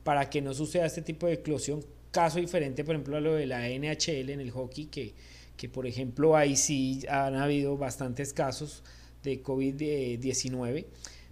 para 0.06 0.30
que 0.30 0.42
no 0.42 0.54
suceda 0.54 0.86
este 0.86 1.02
tipo 1.02 1.28
de 1.28 1.34
eclosión. 1.34 1.84
Caso 2.12 2.40
diferente, 2.40 2.86
por 2.86 2.96
ejemplo, 2.96 3.18
a 3.18 3.20
lo 3.20 3.34
de 3.34 3.46
la 3.46 3.68
NHL 3.68 4.30
en 4.30 4.40
el 4.40 4.52
hockey, 4.52 4.86
que 4.86 5.16
que 5.58 5.68
por 5.68 5.88
ejemplo 5.88 6.38
ahí 6.38 6.56
sí 6.56 7.04
han 7.10 7.36
habido 7.36 7.78
bastantes 7.78 8.34
casos 8.34 8.84
de 9.24 9.44
COVID-19. 9.44 10.86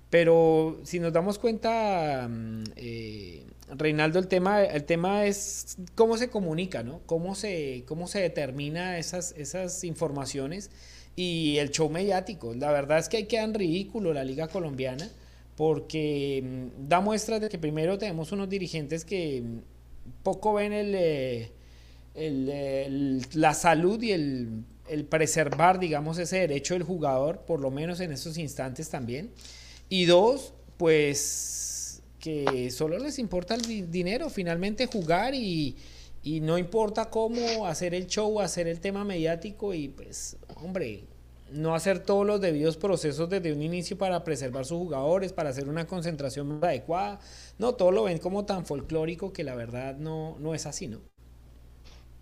Pero 0.10 0.80
si 0.84 1.00
nos 1.00 1.14
damos 1.14 1.40
cuenta, 1.40 2.28
mm, 2.30 2.64
eh, 2.76 3.46
Reinaldo, 3.70 4.20
el 4.20 4.28
tema, 4.28 4.64
el 4.64 4.84
tema 4.86 5.26
es 5.26 5.78
cómo 5.96 6.18
se 6.18 6.30
comunica, 6.30 6.84
¿no? 6.84 7.02
Cómo 7.06 7.36
se, 7.36 7.84
cómo 7.88 8.08
se 8.08 8.20
determina 8.22 8.98
esas, 8.98 9.34
esas 9.38 9.84
informaciones 9.84 10.70
y 11.16 11.58
el 11.58 11.72
show 11.72 11.90
mediático. 11.90 12.54
La 12.54 12.72
verdad 12.72 13.00
es 13.00 13.10
que 13.10 13.18
hay 13.18 13.26
que 13.26 13.38
dar 13.38 13.52
ridículo 13.52 14.14
la 14.14 14.24
Liga 14.24 14.48
Colombiana 14.48 15.10
porque 15.58 16.44
mm, 16.44 16.88
da 16.88 17.02
muestras 17.02 17.42
de 17.42 17.50
que 17.50 17.58
primero 17.58 17.98
tenemos 17.98 18.32
unos 18.32 18.50
dirigentes 18.50 19.06
que 19.06 19.42
mm, 19.42 19.60
poco 20.24 20.54
ven 20.54 20.74
el... 20.74 20.96
Eh, 20.96 21.52
la 22.16 23.54
salud 23.54 24.02
y 24.02 24.12
el, 24.12 24.64
preservar, 25.10 25.80
digamos, 25.80 26.18
ese 26.18 26.38
derecho 26.38 26.74
del 26.74 26.84
jugador, 26.84 27.42
por 27.46 27.60
lo 27.60 27.72
menos 27.72 28.00
en 28.00 28.12
esos 28.12 28.38
instantes 28.38 28.90
también. 28.90 29.32
Y 29.90 30.06
dos, 30.06 30.54
pues 30.78 32.02
que 32.20 32.72
solo 32.72 32.98
les 32.98 33.20
importa 33.20 33.56
el 33.56 33.92
dinero, 33.92 34.30
finalmente 34.30 34.88
jugar 34.88 35.36
y, 35.36 35.76
y 36.24 36.40
no 36.40 36.58
importa 36.58 37.10
cómo 37.12 37.68
hacer 37.68 37.94
el 37.94 38.08
show, 38.08 38.40
hacer 38.40 38.68
el 38.68 38.80
tema 38.80 39.04
mediático 39.04 39.76
y 39.76 39.90
pues, 39.90 40.38
hombre, 40.56 41.04
no 41.52 41.76
hacer 41.76 42.00
todos 42.00 42.26
los 42.26 42.42
debidos 42.42 42.78
procesos 42.78 43.30
desde 43.30 43.54
un 43.54 43.62
inicio 43.62 43.98
para 43.98 44.24
preservar 44.24 44.66
sus 44.66 44.78
jugadores, 44.78 45.34
para 45.34 45.50
hacer 45.50 45.70
una 45.70 45.86
concentración 45.86 46.48
más 46.48 46.64
adecuada. 46.64 47.20
No, 47.60 47.76
todo 47.76 47.92
lo 47.92 48.04
ven 48.04 48.18
como 48.18 48.46
tan 48.46 48.66
folclórico 48.66 49.32
que 49.32 49.44
la 49.44 49.56
verdad 49.56 49.98
no, 49.98 50.38
no 50.40 50.56
es 50.56 50.66
así, 50.66 50.88
¿no? 50.88 51.02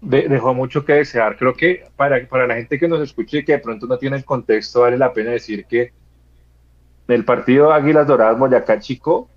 Dejó 0.04 0.54
mucho 0.54 0.86
que 0.86 0.94
desear. 0.94 1.38
Creo 1.38 1.54
que 1.54 1.86
para, 1.96 2.28
para 2.28 2.48
la 2.48 2.56
gente 2.56 2.78
que 2.78 2.88
nos 2.88 3.02
escuche 3.02 3.40
y 3.40 3.46
que 3.46 3.54
de 3.54 3.60
pronto 3.60 3.88
no 3.88 3.98
tiene 3.98 4.18
el 4.18 4.26
contexto, 4.26 4.82
vale 4.82 4.98
la 4.98 5.14
pena 5.14 5.32
decir 5.32 5.66
que 5.66 5.94
en 7.08 7.16
el 7.16 7.26
partido 7.26 7.72
Águilas 7.72 8.08
Doradas 8.08 8.38
Boyacá 8.38 8.80
Chico, 8.80 9.30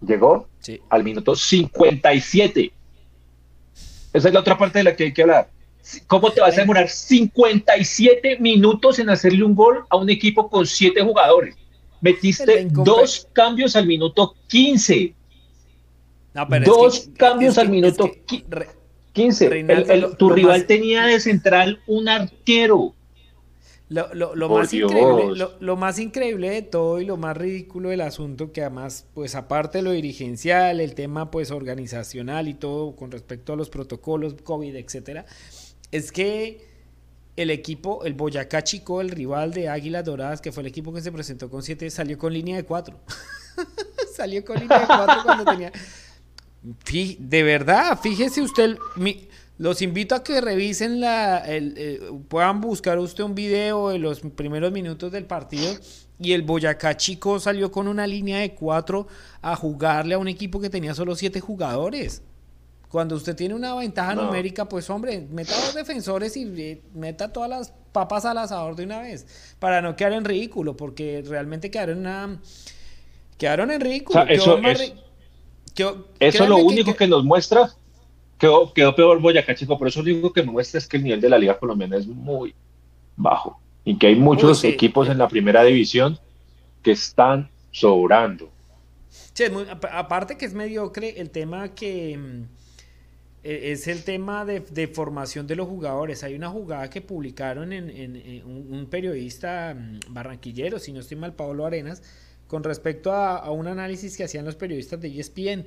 llegó 0.00 0.48
al 0.88 1.04
minuto 1.04 1.34
57. 1.34 2.72
Esa 4.12 4.28
es 4.28 4.34
la 4.34 4.40
otra 4.40 4.58
parte 4.58 4.78
de 4.78 4.84
la 4.84 4.96
que 4.96 5.04
hay 5.04 5.12
que 5.12 5.22
hablar. 5.22 5.48
¿Cómo 6.06 6.30
te 6.30 6.40
vas 6.40 6.56
a 6.56 6.60
demorar 6.60 6.88
57 6.88 8.38
minutos 8.38 8.98
en 8.98 9.08
hacerle 9.08 9.44
un 9.44 9.54
gol 9.54 9.84
a 9.88 9.96
un 9.96 10.10
equipo 10.10 10.48
con 10.48 10.66
7 10.66 11.00
jugadores? 11.02 11.56
Metiste 12.00 12.66
dos 12.70 13.28
cambios 13.32 13.76
al 13.76 13.86
minuto 13.86 14.34
15 14.48 15.14
Dos 16.64 17.10
cambios 17.16 17.58
al 17.58 17.68
minuto 17.68 18.10
15. 19.12 19.66
tu 20.16 20.30
rival 20.30 20.66
tenía 20.66 21.06
de 21.06 21.20
central 21.20 21.80
un 21.86 22.08
arquero. 22.08 22.94
Lo, 23.88 24.48
más 24.48 24.72
increíble, 24.72 25.48
lo, 25.58 25.76
más 25.76 25.98
increíble 25.98 26.50
de 26.50 26.62
todo 26.62 27.00
y 27.00 27.04
lo 27.04 27.16
más 27.16 27.36
ridículo 27.36 27.88
del 27.88 28.02
asunto, 28.02 28.52
que 28.52 28.60
además, 28.60 29.06
pues 29.14 29.34
aparte 29.34 29.78
de 29.78 29.82
lo 29.82 29.90
dirigencial, 29.90 30.78
el 30.78 30.94
tema 30.94 31.32
pues 31.32 31.50
organizacional 31.50 32.46
y 32.46 32.54
todo 32.54 32.94
con 32.94 33.10
respecto 33.10 33.52
a 33.52 33.56
los 33.56 33.68
protocolos, 33.68 34.36
COVID, 34.44 34.76
etcétera, 34.76 35.26
es 35.90 36.12
que 36.12 36.68
el 37.34 37.50
equipo, 37.50 38.04
el 38.04 38.14
Boyacá 38.14 38.62
Chico, 38.62 39.00
el 39.00 39.10
rival 39.10 39.52
de 39.52 39.68
Águilas 39.68 40.04
Doradas, 40.04 40.40
que 40.40 40.52
fue 40.52 40.62
el 40.62 40.68
equipo 40.68 40.92
que 40.92 41.00
se 41.00 41.10
presentó 41.10 41.50
con 41.50 41.64
siete, 41.64 41.90
salió 41.90 42.16
con 42.16 42.32
línea 42.32 42.54
de 42.54 42.62
cuatro. 42.62 43.00
salió 44.14 44.44
con 44.44 44.60
línea 44.60 44.78
de 44.78 44.86
cuatro 44.86 45.16
cuando 45.24 45.44
tenía 45.44 45.72
de 46.62 47.42
verdad, 47.42 47.98
fíjese 48.00 48.42
usted, 48.42 48.76
los 49.58 49.82
invito 49.82 50.14
a 50.14 50.22
que 50.22 50.40
revisen 50.40 51.00
la, 51.00 51.42
eh, 51.46 52.00
puedan 52.28 52.60
buscar 52.60 52.98
usted 52.98 53.24
un 53.24 53.34
video 53.34 53.88
de 53.90 53.98
los 53.98 54.20
primeros 54.20 54.70
minutos 54.70 55.10
del 55.10 55.24
partido 55.24 55.72
y 56.18 56.32
el 56.32 56.42
Boyacá 56.42 56.96
Chico 56.96 57.40
salió 57.40 57.72
con 57.72 57.88
una 57.88 58.06
línea 58.06 58.40
de 58.40 58.54
cuatro 58.54 59.06
a 59.40 59.56
jugarle 59.56 60.14
a 60.14 60.18
un 60.18 60.28
equipo 60.28 60.60
que 60.60 60.68
tenía 60.68 60.94
solo 60.94 61.16
siete 61.16 61.40
jugadores. 61.40 62.22
Cuando 62.90 63.14
usted 63.14 63.36
tiene 63.36 63.54
una 63.54 63.74
ventaja 63.74 64.14
numérica, 64.14 64.68
pues 64.68 64.90
hombre, 64.90 65.26
meta 65.30 65.56
a 65.56 65.64
los 65.66 65.74
defensores 65.74 66.36
y 66.36 66.42
eh, 66.60 66.82
meta 66.92 67.32
todas 67.32 67.48
las 67.48 67.72
papas 67.92 68.24
al 68.24 68.36
asador 68.36 68.76
de 68.76 68.84
una 68.84 69.00
vez, 69.00 69.54
para 69.58 69.80
no 69.80 69.96
quedar 69.96 70.12
en 70.12 70.24
ridículo, 70.24 70.76
porque 70.76 71.22
realmente 71.26 71.70
quedaron 71.70 71.98
una... 71.98 72.40
Quedaron 73.38 73.70
en 73.70 73.80
ridículo. 73.80 74.26
eso 74.28 74.58
es 74.58 74.92
lo 76.48 76.56
único 76.56 76.94
que... 76.94 77.06
nos 77.06 77.24
muestra, 77.24 77.70
quedó, 78.38 78.72
quedó 78.72 78.94
peor 78.94 79.20
Boyacá, 79.20 79.54
chico, 79.54 79.78
pero 79.78 79.88
eso 79.88 80.02
lo 80.02 80.12
único 80.12 80.32
que 80.32 80.42
muestra 80.42 80.78
es 80.78 80.86
que 80.86 80.96
el 80.96 81.04
nivel 81.04 81.20
de 81.20 81.28
la 81.28 81.38
Liga 81.38 81.58
Colombiana 81.58 81.96
es 81.96 82.06
muy 82.06 82.54
bajo 83.16 83.60
y 83.84 83.96
que 83.96 84.08
hay 84.08 84.16
muchos 84.16 84.64
equipos 84.64 85.08
en 85.08 85.18
la 85.18 85.28
primera 85.28 85.62
división 85.64 86.18
que 86.82 86.92
están 86.92 87.50
sobrando. 87.70 88.50
Sí, 89.32 89.44
aparte 89.92 90.36
que 90.36 90.44
es 90.44 90.54
mediocre 90.54 91.20
el 91.20 91.30
tema 91.30 91.74
que 91.74 92.16
mm, 92.16 92.42
e, 93.42 93.72
es 93.72 93.88
el 93.88 94.04
tema 94.04 94.44
de, 94.44 94.88
formación 94.88 95.46
de 95.46 95.56
los 95.56 95.68
jugadores. 95.68 96.22
Hay 96.24 96.34
una 96.34 96.48
jugada 96.50 96.90
que 96.90 97.00
publicaron 97.00 97.72
en, 97.72 98.44
un, 98.44 98.86
periodista 98.86 99.74
mm, 99.74 100.12
barranquillero, 100.12 100.78
si 100.78 100.92
no 100.92 101.00
estoy 101.00 101.16
mal, 101.16 101.34
Pablo 101.34 101.66
Arenas, 101.66 102.02
con 102.50 102.64
respecto 102.64 103.12
a, 103.12 103.48
un 103.52 103.68
análisis 103.68 104.16
que 104.16 104.24
hacían 104.24 104.44
los 104.44 104.56
periodistas 104.56 105.00
de 105.00 105.20
ESPN. 105.20 105.66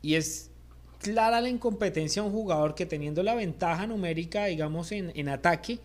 Y 0.00 0.14
es 0.14 0.50
clara 0.98 1.42
la 1.42 1.50
incompetencia 1.50 2.22
de 2.22 2.28
un 2.28 2.34
jugador 2.34 2.74
que 2.74 2.86
teniendo 2.86 3.22
la 3.22 3.34
ventaja 3.34 3.86
numérica, 3.86 4.46
digamos, 4.46 4.92
en, 4.92 5.12
en 5.14 5.28
ataque, 5.28 5.78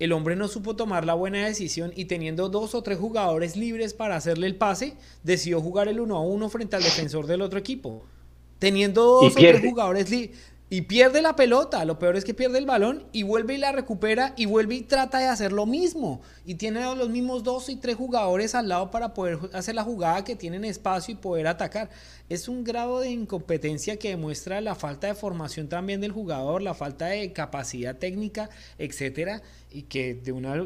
el 0.00 0.10
hombre 0.10 0.34
no 0.34 0.48
supo 0.48 0.74
tomar 0.74 1.04
la 1.04 1.14
buena 1.14 1.46
decisión 1.46 1.92
y 1.94 2.06
teniendo 2.06 2.48
dos 2.48 2.74
o 2.74 2.82
tres 2.82 2.98
jugadores 2.98 3.56
libres 3.56 3.94
para 3.94 4.16
hacerle 4.16 4.48
el 4.48 4.56
pase, 4.56 4.94
decidió 5.22 5.60
jugar 5.60 5.86
el 5.86 6.00
uno 6.00 6.16
a 6.16 6.22
uno 6.22 6.48
frente 6.48 6.74
al 6.74 6.82
defensor 6.82 7.28
del 7.28 7.40
otro 7.40 7.60
equipo. 7.60 8.02
Teniendo 8.58 9.04
dos 9.04 9.32
o 9.32 9.38
tres 9.38 9.60
jugadores 9.60 10.10
libres 10.10 10.36
y 10.72 10.80
pierde 10.80 11.20
la 11.20 11.36
pelota. 11.36 11.84
Lo 11.84 11.98
peor 11.98 12.16
es 12.16 12.24
que 12.24 12.32
pierde 12.32 12.56
el 12.56 12.64
balón 12.64 13.04
y 13.12 13.24
vuelve 13.24 13.56
y 13.56 13.58
la 13.58 13.72
recupera 13.72 14.32
y 14.38 14.46
vuelve 14.46 14.76
y 14.76 14.80
trata 14.80 15.18
de 15.18 15.26
hacer 15.26 15.52
lo 15.52 15.66
mismo. 15.66 16.22
Y 16.46 16.54
tiene 16.54 16.80
los 16.96 17.10
mismos 17.10 17.44
dos 17.44 17.68
y 17.68 17.76
tres 17.76 17.96
jugadores 17.96 18.54
al 18.54 18.70
lado 18.70 18.90
para 18.90 19.12
poder 19.12 19.38
hacer 19.52 19.74
la 19.74 19.84
jugada 19.84 20.24
que 20.24 20.34
tienen 20.34 20.64
espacio 20.64 21.12
y 21.12 21.18
poder 21.18 21.46
atacar. 21.46 21.90
Es 22.30 22.48
un 22.48 22.64
grado 22.64 23.00
de 23.00 23.10
incompetencia 23.10 23.98
que 23.98 24.08
demuestra 24.08 24.62
la 24.62 24.74
falta 24.74 25.08
de 25.08 25.14
formación 25.14 25.68
también 25.68 26.00
del 26.00 26.10
jugador, 26.10 26.62
la 26.62 26.72
falta 26.72 27.04
de 27.08 27.34
capacidad 27.34 27.98
técnica, 27.98 28.48
etcétera, 28.78 29.42
y 29.70 29.82
que 29.82 30.14
de 30.14 30.32
una, 30.32 30.56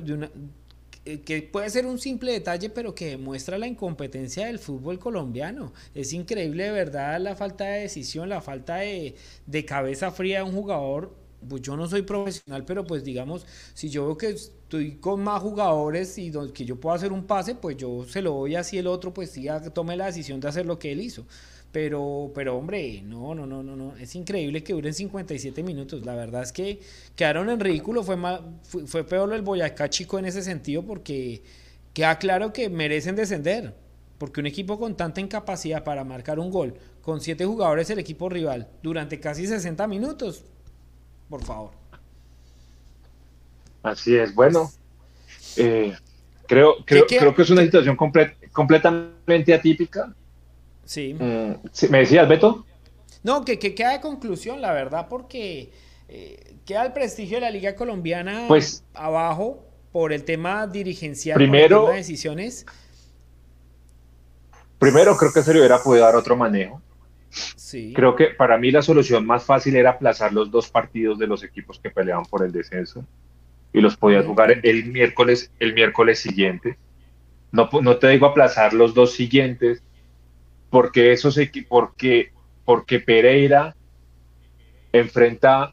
que 1.24 1.42
puede 1.42 1.70
ser 1.70 1.86
un 1.86 1.98
simple 1.98 2.32
detalle, 2.32 2.70
pero 2.70 2.94
que 2.94 3.06
demuestra 3.10 3.58
la 3.58 3.66
incompetencia 3.66 4.46
del 4.46 4.58
fútbol 4.58 4.98
colombiano. 4.98 5.72
Es 5.94 6.12
increíble, 6.12 6.64
de 6.64 6.70
verdad, 6.72 7.20
la 7.20 7.36
falta 7.36 7.64
de 7.64 7.80
decisión, 7.82 8.28
la 8.28 8.40
falta 8.40 8.76
de, 8.76 9.14
de 9.46 9.64
cabeza 9.64 10.10
fría 10.10 10.38
de 10.38 10.44
un 10.44 10.52
jugador. 10.52 11.14
Pues 11.48 11.62
yo 11.62 11.76
no 11.76 11.86
soy 11.86 12.02
profesional, 12.02 12.64
pero 12.64 12.84
pues 12.86 13.04
digamos, 13.04 13.46
si 13.74 13.88
yo 13.88 14.06
veo 14.06 14.16
que 14.16 14.30
estoy 14.30 14.96
con 14.96 15.22
más 15.22 15.42
jugadores 15.42 16.16
y 16.18 16.32
que 16.52 16.64
yo 16.64 16.80
puedo 16.80 16.94
hacer 16.94 17.12
un 17.12 17.24
pase, 17.26 17.54
pues 17.54 17.76
yo 17.76 18.04
se 18.08 18.22
lo 18.22 18.32
doy 18.32 18.56
así 18.56 18.78
el 18.78 18.86
otro, 18.88 19.14
pues 19.14 19.30
sí, 19.30 19.46
tome 19.72 19.96
la 19.96 20.06
decisión 20.06 20.40
de 20.40 20.48
hacer 20.48 20.66
lo 20.66 20.78
que 20.78 20.90
él 20.92 21.00
hizo. 21.00 21.26
Pero, 21.76 22.32
pero 22.34 22.56
hombre, 22.56 23.02
no, 23.04 23.34
no, 23.34 23.44
no, 23.44 23.62
no, 23.62 23.76
no. 23.76 23.94
Es 23.98 24.14
increíble 24.14 24.64
que 24.64 24.72
duren 24.72 24.94
57 24.94 25.62
minutos. 25.62 26.06
La 26.06 26.14
verdad 26.14 26.42
es 26.42 26.50
que 26.50 26.80
quedaron 27.14 27.50
en 27.50 27.60
ridículo. 27.60 28.02
Fue, 28.02 28.16
fue, 28.62 28.86
fue 28.86 29.04
peor 29.04 29.34
el 29.34 29.42
Boyacá 29.42 29.90
chico 29.90 30.18
en 30.18 30.24
ese 30.24 30.40
sentido 30.40 30.82
porque 30.86 31.42
queda 31.92 32.18
claro 32.18 32.50
que 32.50 32.70
merecen 32.70 33.14
descender. 33.14 33.74
Porque 34.16 34.40
un 34.40 34.46
equipo 34.46 34.78
con 34.78 34.96
tanta 34.96 35.20
incapacidad 35.20 35.84
para 35.84 36.02
marcar 36.02 36.38
un 36.38 36.50
gol, 36.50 36.72
con 37.02 37.20
siete 37.20 37.44
jugadores 37.44 37.90
el 37.90 37.98
equipo 37.98 38.30
rival, 38.30 38.70
durante 38.82 39.20
casi 39.20 39.46
60 39.46 39.86
minutos, 39.86 40.46
por 41.28 41.44
favor. 41.44 41.72
Así 43.82 44.16
es. 44.16 44.34
Bueno, 44.34 44.72
eh, 45.58 45.94
creo, 46.46 46.76
creo, 46.86 47.04
creo 47.06 47.34
que 47.34 47.42
es 47.42 47.50
una 47.50 47.60
situación 47.60 47.98
completamente 48.50 49.52
atípica 49.52 50.14
sí. 50.86 51.14
¿Me 51.14 51.98
decías, 51.98 52.26
Beto? 52.28 52.64
No, 53.22 53.44
que, 53.44 53.58
queda 53.58 53.90
de 53.90 54.00
conclusión, 54.00 54.60
la 54.60 54.72
verdad, 54.72 55.08
porque 55.08 55.72
eh, 56.08 56.54
queda 56.64 56.86
el 56.86 56.92
prestigio 56.92 57.38
de 57.38 57.40
la 57.40 57.50
Liga 57.50 57.74
Colombiana 57.74 58.44
pues, 58.46 58.84
abajo 58.94 59.66
por 59.90 60.12
el 60.12 60.24
tema 60.24 60.66
dirigencial, 60.66 61.36
primero, 61.36 61.68
por 61.68 61.74
el 61.74 61.80
tema 61.80 61.92
de 61.92 61.98
decisiones. 61.98 62.66
Primero, 64.78 65.16
creo 65.16 65.32
que 65.32 65.42
se 65.42 65.52
le 65.52 65.58
hubiera 65.58 65.82
podido 65.82 66.04
dar 66.04 66.14
otro 66.14 66.36
manejo. 66.36 66.80
Sí. 67.30 67.92
Creo 67.94 68.14
que 68.14 68.26
para 68.26 68.58
mí 68.58 68.70
la 68.70 68.82
solución 68.82 69.26
más 69.26 69.44
fácil 69.44 69.74
era 69.74 69.90
aplazar 69.90 70.32
los 70.32 70.50
dos 70.50 70.70
partidos 70.70 71.18
de 71.18 71.26
los 71.26 71.42
equipos 71.42 71.80
que 71.80 71.90
peleaban 71.90 72.24
por 72.26 72.44
el 72.44 72.52
descenso 72.52 73.04
y 73.72 73.80
los 73.80 73.96
podías 73.96 74.24
jugar 74.24 74.60
el 74.62 74.86
miércoles, 74.86 75.50
el 75.58 75.74
miércoles 75.74 76.20
siguiente. 76.20 76.78
No, 77.52 77.68
no 77.82 77.96
te 77.96 78.08
digo 78.08 78.26
aplazar 78.26 78.72
los 78.72 78.94
dos 78.94 79.12
siguientes, 79.12 79.82
porque 80.70 81.12
eso 81.12 81.30
se, 81.30 81.50
porque, 81.68 82.32
porque 82.64 83.00
Pereira 83.00 83.76
enfrenta, 84.92 85.72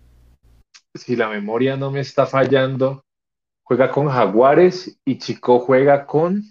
si 0.93 1.15
la 1.15 1.29
memoria 1.29 1.77
no 1.77 1.91
me 1.91 2.01
está 2.01 2.25
fallando, 2.25 3.03
juega 3.63 3.89
con 3.89 4.09
Jaguares 4.09 4.97
y 5.05 5.17
Chico 5.17 5.59
juega 5.59 6.05
con 6.05 6.43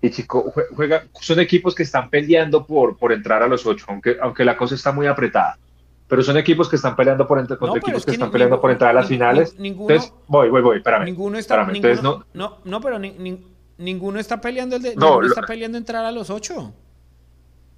y 0.00 0.10
Chico 0.10 0.52
juega, 0.74 1.06
son 1.20 1.40
equipos 1.40 1.74
que 1.74 1.82
están 1.82 2.08
peleando 2.08 2.64
por, 2.64 2.96
por 2.96 3.12
entrar 3.12 3.42
a 3.42 3.48
los 3.48 3.66
ocho, 3.66 3.84
aunque, 3.88 4.16
aunque 4.20 4.44
la 4.44 4.56
cosa 4.56 4.76
está 4.76 4.92
muy 4.92 5.06
apretada. 5.06 5.58
Pero 6.06 6.22
son 6.22 6.38
equipos 6.38 6.68
que 6.68 6.76
están 6.76 6.96
peleando 6.96 7.26
por 7.26 7.38
entrar, 7.38 7.58
contra 7.58 7.78
equipos 7.78 8.06
que, 8.06 8.12
están 8.12 8.30
peleando 8.30 8.60
por 8.60 8.70
entrar 8.70 8.90
a 8.90 8.94
las 8.94 9.08
finales. 9.08 9.54
entonces, 9.58 10.14
voy, 10.26 10.48
voy, 10.48 10.62
voy, 10.62 10.76
espérame. 10.78 11.04
Ninguno 11.04 11.36
está, 11.36 11.66
no, 12.00 12.24
no, 12.32 12.58
no, 12.64 12.80
pero 12.80 12.98
ni, 12.98 13.44
Ninguno 13.78 14.18
está 14.18 14.40
peleando 14.40 14.76
el 14.76 14.82
de, 14.82 14.96
no, 14.96 15.24
está 15.24 15.42
peleando 15.42 15.78
entrar 15.78 16.04
a 16.04 16.12
los 16.12 16.30
ocho. 16.30 16.74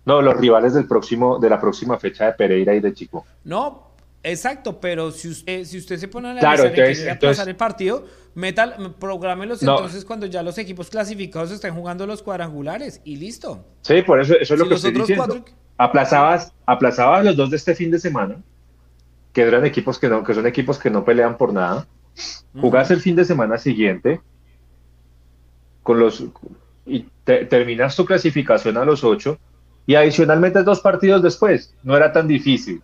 No, 0.06 0.22
los 0.22 0.36
rivales 0.36 0.74
del 0.74 0.86
próximo, 0.86 1.38
de 1.38 1.50
la 1.50 1.60
próxima 1.60 1.98
fecha 1.98 2.26
de 2.26 2.32
Pereira 2.32 2.74
y 2.74 2.80
de 2.80 2.94
Chico. 2.94 3.26
No, 3.44 3.92
exacto, 4.22 4.80
pero 4.80 5.10
si 5.10 5.28
usted, 5.28 5.64
si 5.64 5.78
usted 5.78 5.98
se 5.98 6.08
pone 6.08 6.28
a 6.28 6.30
analizar 6.32 6.72
claro, 7.18 7.42
el 7.42 7.56
partido, 7.56 8.06
metal, 8.34 8.94
prográmelos 8.98 9.62
entonces 9.62 10.04
cuando 10.04 10.26
ya 10.26 10.42
los 10.42 10.56
equipos 10.56 10.88
clasificados 10.88 11.50
estén 11.50 11.74
jugando 11.74 12.06
los 12.06 12.22
cuadrangulares 12.22 13.02
y 13.04 13.16
listo. 13.16 13.64
Sí, 13.82 14.00
por 14.02 14.20
eso, 14.20 14.34
eso 14.34 14.54
es 14.54 14.60
lo 14.60 14.68
que 14.68 14.74
estoy 14.74 14.92
diciendo. 14.92 15.44
Aplazabas, 15.76 16.52
aplazabas 16.66 17.24
los 17.24 17.36
dos 17.36 17.50
de 17.50 17.56
este 17.56 17.74
fin 17.74 17.90
de 17.90 17.98
semana, 17.98 18.42
que 19.32 19.42
eran 19.42 19.66
equipos 19.66 19.98
que 19.98 20.08
no, 20.08 20.24
que 20.24 20.34
son 20.34 20.46
equipos 20.46 20.78
que 20.78 20.90
no 20.90 21.04
pelean 21.04 21.36
por 21.36 21.52
nada. 21.52 21.86
Jugás 22.58 22.90
el 22.90 23.00
fin 23.00 23.16
de 23.16 23.24
semana 23.24 23.58
siguiente, 23.58 24.20
con 25.90 25.98
los 25.98 26.22
y 26.86 27.00
terminas 27.24 27.96
tu 27.96 28.04
clasificación 28.04 28.76
a 28.76 28.84
los 28.84 29.02
ocho 29.02 29.40
y 29.86 29.96
adicionalmente 29.96 30.62
dos 30.62 30.78
partidos 30.78 31.20
después. 31.20 31.74
No 31.82 31.96
era 31.96 32.12
tan 32.12 32.28
difícil. 32.28 32.80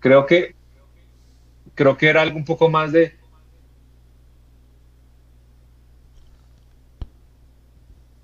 Creo 0.00 0.26
que 0.26 0.54
creo 1.74 1.96
que 1.96 2.08
era 2.08 2.20
algo 2.20 2.36
un 2.36 2.44
poco 2.44 2.68
más 2.68 2.92
de 2.92 3.16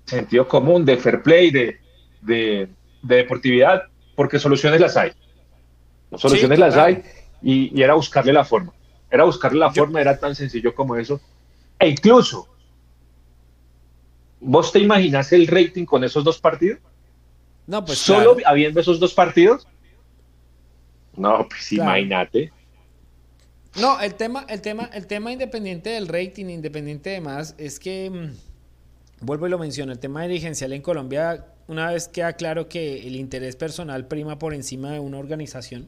sentido 0.05 0.47
común, 0.47 0.85
de 0.85 0.97
fair 0.97 1.23
play, 1.23 1.49
de, 1.49 1.79
de, 2.21 2.69
deportividad, 3.01 3.85
porque 4.15 4.37
soluciones 4.37 4.79
las 4.79 4.95
hay. 4.95 5.11
Soluciones 6.15 6.59
las 6.59 6.77
hay 6.77 7.01
y, 7.41 7.81
era 7.81 7.95
buscarle 7.95 8.31
la 8.31 8.45
forma. 8.45 8.73
Era 9.09 9.23
buscarle 9.23 9.57
la 9.57 9.71
forma, 9.71 9.99
era 9.99 10.19
tan 10.19 10.35
sencillo 10.35 10.75
como 10.75 10.97
eso. 10.97 11.19
E 11.79 11.89
incluso 11.89 12.52
¿Vos 14.45 14.73
te 14.73 14.79
imaginas 14.79 15.31
el 15.31 15.47
rating 15.47 15.85
con 15.85 16.03
esos 16.03 16.23
dos 16.23 16.39
partidos? 16.39 16.79
No, 17.65 17.83
pues 17.85 17.99
solo 17.99 18.35
habiendo 18.45 18.81
esos 18.81 18.99
dos 18.99 19.13
partidos. 19.13 19.65
No, 21.15 21.47
pues 21.47 21.71
imagínate. 21.71 22.51
No, 23.79 23.99
el 24.01 24.15
tema, 24.15 24.45
el 24.49 24.61
tema, 24.61 24.89
el 24.93 25.07
tema 25.07 25.31
independiente 25.31 25.91
del 25.91 26.07
rating, 26.07 26.47
independiente 26.47 27.11
de 27.11 27.21
más, 27.21 27.55
es 27.57 27.79
que 27.79 28.09
mm, 28.09 29.25
vuelvo 29.25 29.47
y 29.47 29.49
lo 29.49 29.57
menciono, 29.57 29.91
el 29.93 29.99
tema 29.99 30.23
dirigencial 30.23 30.73
en 30.73 30.81
Colombia, 30.81 31.47
una 31.67 31.91
vez 31.91 32.07
queda 32.07 32.33
claro 32.33 32.67
que 32.67 33.07
el 33.07 33.15
interés 33.15 33.55
personal 33.55 34.07
prima 34.07 34.37
por 34.37 34.53
encima 34.53 34.91
de 34.91 34.99
una 34.99 35.17
organización, 35.17 35.87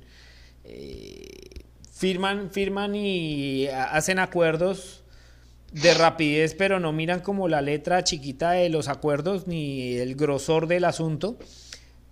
eh, 0.64 1.66
firman, 1.92 2.50
firman 2.52 2.96
y 2.96 3.68
hacen 3.68 4.18
acuerdos 4.20 5.05
de 5.82 5.94
rapidez, 5.94 6.56
pero 6.56 6.80
no 6.80 6.94
miran 6.94 7.20
como 7.20 7.50
la 7.50 7.62
letra 7.62 8.04
chiquita 8.04 8.52
de 8.52 8.70
los 8.70 8.88
acuerdos 8.88 9.46
ni 9.46 9.96
el 9.96 10.16
grosor 10.16 10.68
del 10.68 10.86
asunto. 10.86 11.38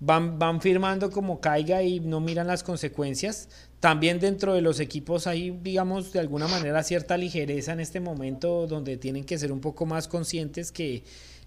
Van, 0.01 0.37
van 0.37 0.59
firmando 0.59 1.09
como 1.09 1.39
caiga 1.39 1.81
y 1.81 2.01
no 2.01 2.19
miran 2.19 2.47
las 2.47 2.61
consecuencias. 2.61 3.47
También 3.79 4.19
dentro 4.19 4.53
de 4.53 4.61
los 4.61 4.81
equipos 4.81 5.27
hay, 5.27 5.51
digamos, 5.63 6.11
de 6.11 6.19
alguna 6.19 6.49
manera 6.49 6.83
cierta 6.83 7.15
ligereza 7.15 7.71
en 7.71 7.79
este 7.79 8.01
momento 8.01 8.67
donde 8.67 8.97
tienen 8.97 9.23
que 9.23 9.37
ser 9.37 9.53
un 9.53 9.61
poco 9.61 9.85
más 9.85 10.09
conscientes 10.09 10.73
que 10.73 11.03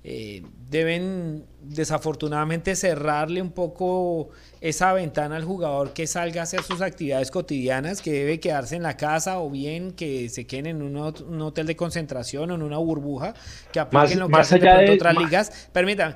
eh, 0.08 0.44
deben 0.70 1.46
desafortunadamente 1.62 2.76
cerrarle 2.76 3.42
un 3.42 3.50
poco 3.50 4.28
esa 4.60 4.92
ventana 4.92 5.34
al 5.34 5.42
jugador 5.42 5.94
que 5.94 6.06
salga 6.06 6.42
a 6.42 6.44
hacer 6.44 6.62
sus 6.62 6.80
actividades 6.80 7.32
cotidianas, 7.32 8.02
que 8.02 8.12
debe 8.12 8.38
quedarse 8.38 8.76
en 8.76 8.84
la 8.84 8.96
casa 8.96 9.40
o 9.40 9.50
bien 9.50 9.90
que 9.90 10.28
se 10.28 10.46
queden 10.46 10.66
en 10.66 10.82
un, 10.82 11.42
hotel 11.42 11.66
de 11.66 11.74
concentración 11.74 12.52
o 12.52 12.54
en 12.54 12.62
una 12.62 12.78
burbuja, 12.78 13.34
que 13.72 13.80
apliquen 13.80 14.20
lo 14.20 14.28
que 14.28 14.36
hacen 14.36 14.60
de, 14.60 14.92
otras 14.92 15.16
ligas. 15.16 15.68
Permítanme. 15.72 16.14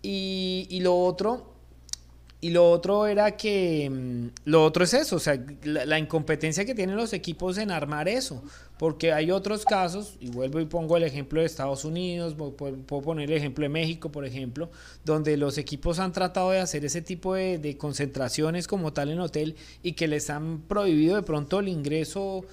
Y, 0.00 0.66
y 0.70 0.80
lo 0.80 0.96
otro, 0.96 1.55
y 2.46 2.50
lo 2.50 2.70
otro 2.70 3.08
era 3.08 3.36
que, 3.36 3.90
mm, 3.90 4.26
lo 4.44 4.64
otro 4.64 4.84
es 4.84 4.94
eso, 4.94 5.16
o 5.16 5.18
sea, 5.18 5.44
la, 5.64 5.98
incompetencia 5.98 6.64
que 6.64 6.76
tienen 6.76 6.94
los 6.94 7.12
equipos 7.12 7.58
en 7.58 7.72
armar 7.72 8.08
eso, 8.08 8.40
porque 8.78 9.12
hay 9.12 9.32
otros 9.32 9.64
casos, 9.64 10.16
y 10.20 10.30
vuelvo 10.30 10.60
y 10.60 10.66
pongo 10.66 10.96
el 10.96 11.02
ejemplo 11.02 11.40
de 11.40 11.46
Estados 11.46 11.84
Unidos, 11.84 12.36
puedo 12.36 13.02
poner 13.02 13.32
el 13.32 13.36
ejemplo 13.36 13.64
de 13.64 13.68
México, 13.68 14.12
por 14.12 14.24
ejemplo, 14.24 14.70
donde 15.04 15.36
los 15.36 15.58
equipos 15.58 15.98
han 15.98 16.12
tratado 16.12 16.52
de 16.52 16.60
hacer 16.60 16.84
ese 16.84 17.02
tipo 17.02 17.34
de, 17.34 17.58
de 17.58 17.76
concentraciones 17.76 18.68
como 18.68 18.92
tal 18.92 19.10
en 19.10 19.18
hotel 19.18 19.56
y 19.82 19.94
que 19.94 20.06
les 20.06 20.30
han 20.30 20.60
prohibido 20.68 21.16
de 21.16 21.22
pronto 21.22 21.58
el 21.58 21.66
ingreso 21.66 22.44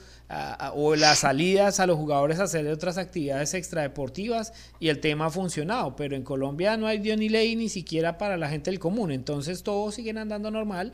o 0.76 0.96
las 0.96 1.20
salidas 1.20 1.80
a 1.80 1.88
los 1.88 1.98
jugadores 1.98 2.40
a 2.40 2.44
hacer 2.44 2.68
otras 2.68 2.98
actividades 2.98 3.54
extradeportivas 3.54 4.54
y 4.80 4.90
el 4.90 5.00
tema 5.00 5.28
ha 5.28 5.30
funcionado, 5.30 5.96
pero 5.96 6.16
en 6.16 6.24
Colombia 6.24 6.78
no 6.78 6.88
hay 6.88 7.00
Dios 7.00 7.18
ni 7.18 7.30
ley 7.30 7.56
ni 7.56 7.70
siquiera 7.70 8.18
para 8.18 8.38
la 8.38 8.50
gente 8.50 8.72
del 8.72 8.80
común, 8.80 9.12
entonces 9.12 9.64
todos 9.64 9.96
siguen 9.96 10.18
andando 10.18 10.50
normal 10.50 10.94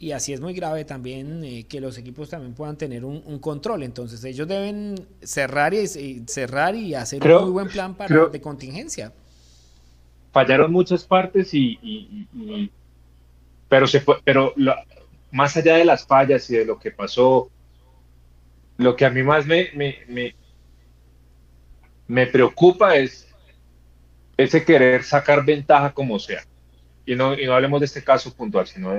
y 0.00 0.12
así 0.12 0.32
es 0.32 0.40
muy 0.40 0.54
grave 0.54 0.86
también 0.86 1.44
eh, 1.44 1.66
que 1.68 1.78
los 1.78 1.98
equipos 1.98 2.30
también 2.30 2.54
puedan 2.54 2.76
tener 2.78 3.04
un, 3.04 3.38
control, 3.38 3.82
entonces 3.82 4.24
ellos 4.24 4.48
deben 4.48 4.94
cerrar 5.22 5.74
y, 5.74 5.86
cerrar 6.26 6.74
y 6.74 6.94
hacer 6.94 7.22
un 7.22 7.42
muy 7.42 7.50
buen 7.50 7.68
plan 7.68 7.94
para 7.94 8.26
de 8.26 8.40
contingencia. 8.40 9.12
Fallaron 10.32 10.72
muchas 10.72 11.04
partes 11.04 11.52
y, 11.52 12.28
pero 13.68 13.86
se 13.86 14.00
fue, 14.00 14.16
pero 14.24 14.54
más 15.32 15.56
allá 15.56 15.76
de 15.76 15.84
las 15.84 16.06
fallas 16.06 16.48
y 16.50 16.56
de 16.56 16.64
lo 16.64 16.78
que 16.78 16.90
pasó 16.90 17.50
lo 18.80 18.96
que 18.96 19.04
a 19.04 19.10
mí 19.10 19.22
más 19.22 19.46
me, 19.46 19.70
me, 22.08 22.26
preocupa 22.26 22.96
es 22.96 23.28
ese 24.38 24.64
querer 24.64 25.04
sacar 25.04 25.44
ventaja 25.44 25.92
como 25.92 26.18
sea. 26.18 26.42
Y 27.04 27.14
no, 27.14 27.38
y 27.38 27.44
no 27.44 27.52
hablemos 27.52 27.80
de 27.80 27.86
este 27.86 28.02
caso 28.02 28.34
puntual, 28.34 28.66
sino 28.66 28.92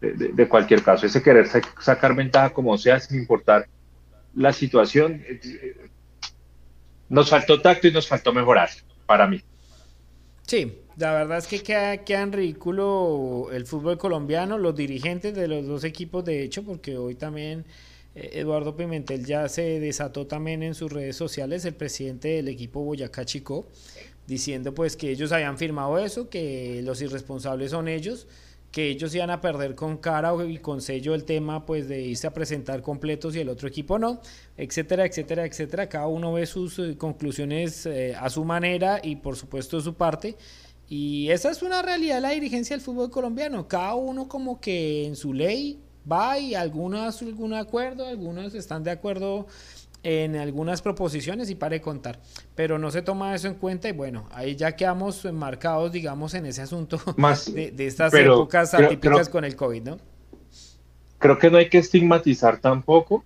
de, 0.00 0.48
cualquier 0.48 0.82
caso. 0.82 1.06
Ese 1.06 1.22
querer 1.22 1.46
sacar 1.80 2.14
ventaja 2.14 2.50
como 2.50 2.76
sea 2.76 3.00
sin 3.00 3.18
importar 3.18 3.66
la 4.34 4.52
situación. 4.52 5.24
nos 7.08 7.30
faltó 7.30 7.62
tacto 7.62 7.88
y 7.88 7.92
nos 7.92 8.06
faltó 8.06 8.34
mejorar, 8.34 8.68
para 9.06 9.26
mí. 9.26 9.40
Sí, 10.46 10.82
la 10.98 11.14
verdad 11.14 11.38
es 11.38 11.46
que 11.46 11.62
queda, 11.62 12.04
queda, 12.04 12.20
en 12.20 12.32
ridículo 12.32 13.48
el 13.50 13.64
fútbol 13.64 13.96
colombiano, 13.96 14.58
los 14.58 14.76
dirigentes 14.76 15.34
de 15.34 15.48
los 15.48 15.66
dos 15.66 15.84
equipos, 15.84 16.22
de 16.22 16.42
hecho, 16.42 16.62
porque 16.64 16.98
hoy 16.98 17.14
también 17.14 17.60
eh, 17.60 17.64
Eduardo 18.16 18.76
Pimentel 18.76 19.24
ya 19.24 19.48
se 19.48 19.78
desató 19.78 20.26
también 20.26 20.62
en 20.62 20.74
sus 20.74 20.92
redes 20.92 21.16
sociales, 21.16 21.64
el 21.64 21.74
presidente 21.74 22.28
del 22.28 22.48
equipo 22.48 22.82
Boyacá 22.82 23.24
Chico, 23.24 23.66
diciendo 24.26 24.74
pues 24.74 24.96
que 24.96 25.10
ellos 25.10 25.32
habían 25.32 25.58
firmado 25.58 25.98
eso, 25.98 26.28
que 26.30 26.80
los 26.82 27.02
irresponsables 27.02 27.72
son 27.72 27.88
ellos, 27.88 28.26
que 28.72 28.88
ellos 28.88 29.14
iban 29.14 29.30
a 29.30 29.40
perder 29.40 29.74
con 29.74 29.96
cara 29.98 30.32
y 30.46 30.58
con 30.58 30.80
sello 30.80 31.14
el 31.14 31.24
tema 31.24 31.64
pues 31.64 31.88
de 31.88 32.02
irse 32.02 32.26
a 32.26 32.34
presentar 32.34 32.82
completos 32.82 33.34
y 33.36 33.40
el 33.40 33.48
otro 33.48 33.68
equipo 33.68 33.98
no, 33.98 34.20
etcétera, 34.56 35.06
etcétera, 35.06 35.46
etcétera. 35.46 35.88
Cada 35.88 36.06
uno 36.08 36.32
ve 36.32 36.46
sus 36.46 36.78
eh, 36.78 36.96
conclusiones 36.98 37.86
eh, 37.86 38.14
a 38.18 38.28
su 38.28 38.44
manera 38.44 39.00
y 39.02 39.16
por 39.16 39.36
supuesto 39.36 39.80
su 39.80 39.94
parte. 39.94 40.36
Y 40.88 41.30
esa 41.30 41.50
es 41.50 41.62
una 41.62 41.82
realidad 41.82 42.16
de 42.16 42.20
la 42.20 42.30
dirigencia 42.30 42.76
del 42.76 42.84
fútbol 42.84 43.10
colombiano. 43.10 43.66
Cada 43.66 43.94
uno 43.94 44.28
como 44.28 44.60
que 44.60 45.06
en 45.06 45.16
su 45.16 45.32
ley 45.32 45.80
va 46.10 46.38
y 46.38 46.54
algunos 46.54 47.20
algún 47.22 47.54
acuerdo, 47.54 48.06
algunos 48.06 48.54
están 48.54 48.84
de 48.84 48.90
acuerdo 48.90 49.46
en 50.02 50.36
algunas 50.36 50.82
proposiciones 50.82 51.50
y 51.50 51.56
pare 51.56 51.76
de 51.76 51.82
contar. 51.82 52.20
Pero 52.54 52.78
no 52.78 52.92
se 52.92 53.02
toma 53.02 53.34
eso 53.34 53.48
en 53.48 53.54
cuenta 53.54 53.88
y 53.88 53.92
bueno, 53.92 54.28
ahí 54.32 54.54
ya 54.54 54.76
quedamos 54.76 55.24
enmarcados, 55.24 55.90
digamos, 55.90 56.34
en 56.34 56.46
ese 56.46 56.62
asunto 56.62 57.00
de, 57.52 57.74
estas 57.86 58.14
épocas 58.14 58.72
atípicas 58.74 59.28
con 59.28 59.44
el 59.44 59.56
COVID, 59.56 59.82
¿no? 59.82 59.98
Creo 61.18 61.38
que 61.38 61.50
no 61.50 61.58
hay 61.58 61.68
que 61.68 61.78
estigmatizar 61.78 62.60
tampoco, 62.60 63.24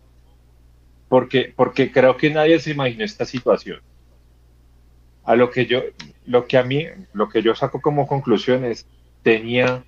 porque, 1.08 1.52
porque 1.54 1.92
creo 1.92 2.16
que 2.16 2.30
nadie 2.30 2.58
se 2.60 2.70
imaginó 2.70 3.04
esta 3.04 3.26
situación. 3.26 3.80
A 5.24 5.36
lo 5.36 5.50
que 5.50 5.66
yo, 5.66 5.82
lo 6.24 6.46
que 6.46 6.56
a 6.56 6.62
mí, 6.62 6.86
lo 7.12 7.28
que 7.28 7.42
yo 7.42 7.54
saco 7.54 7.82
como 7.82 8.06
conclusión 8.06 8.64
es, 8.64 8.86
tenía 9.22 9.84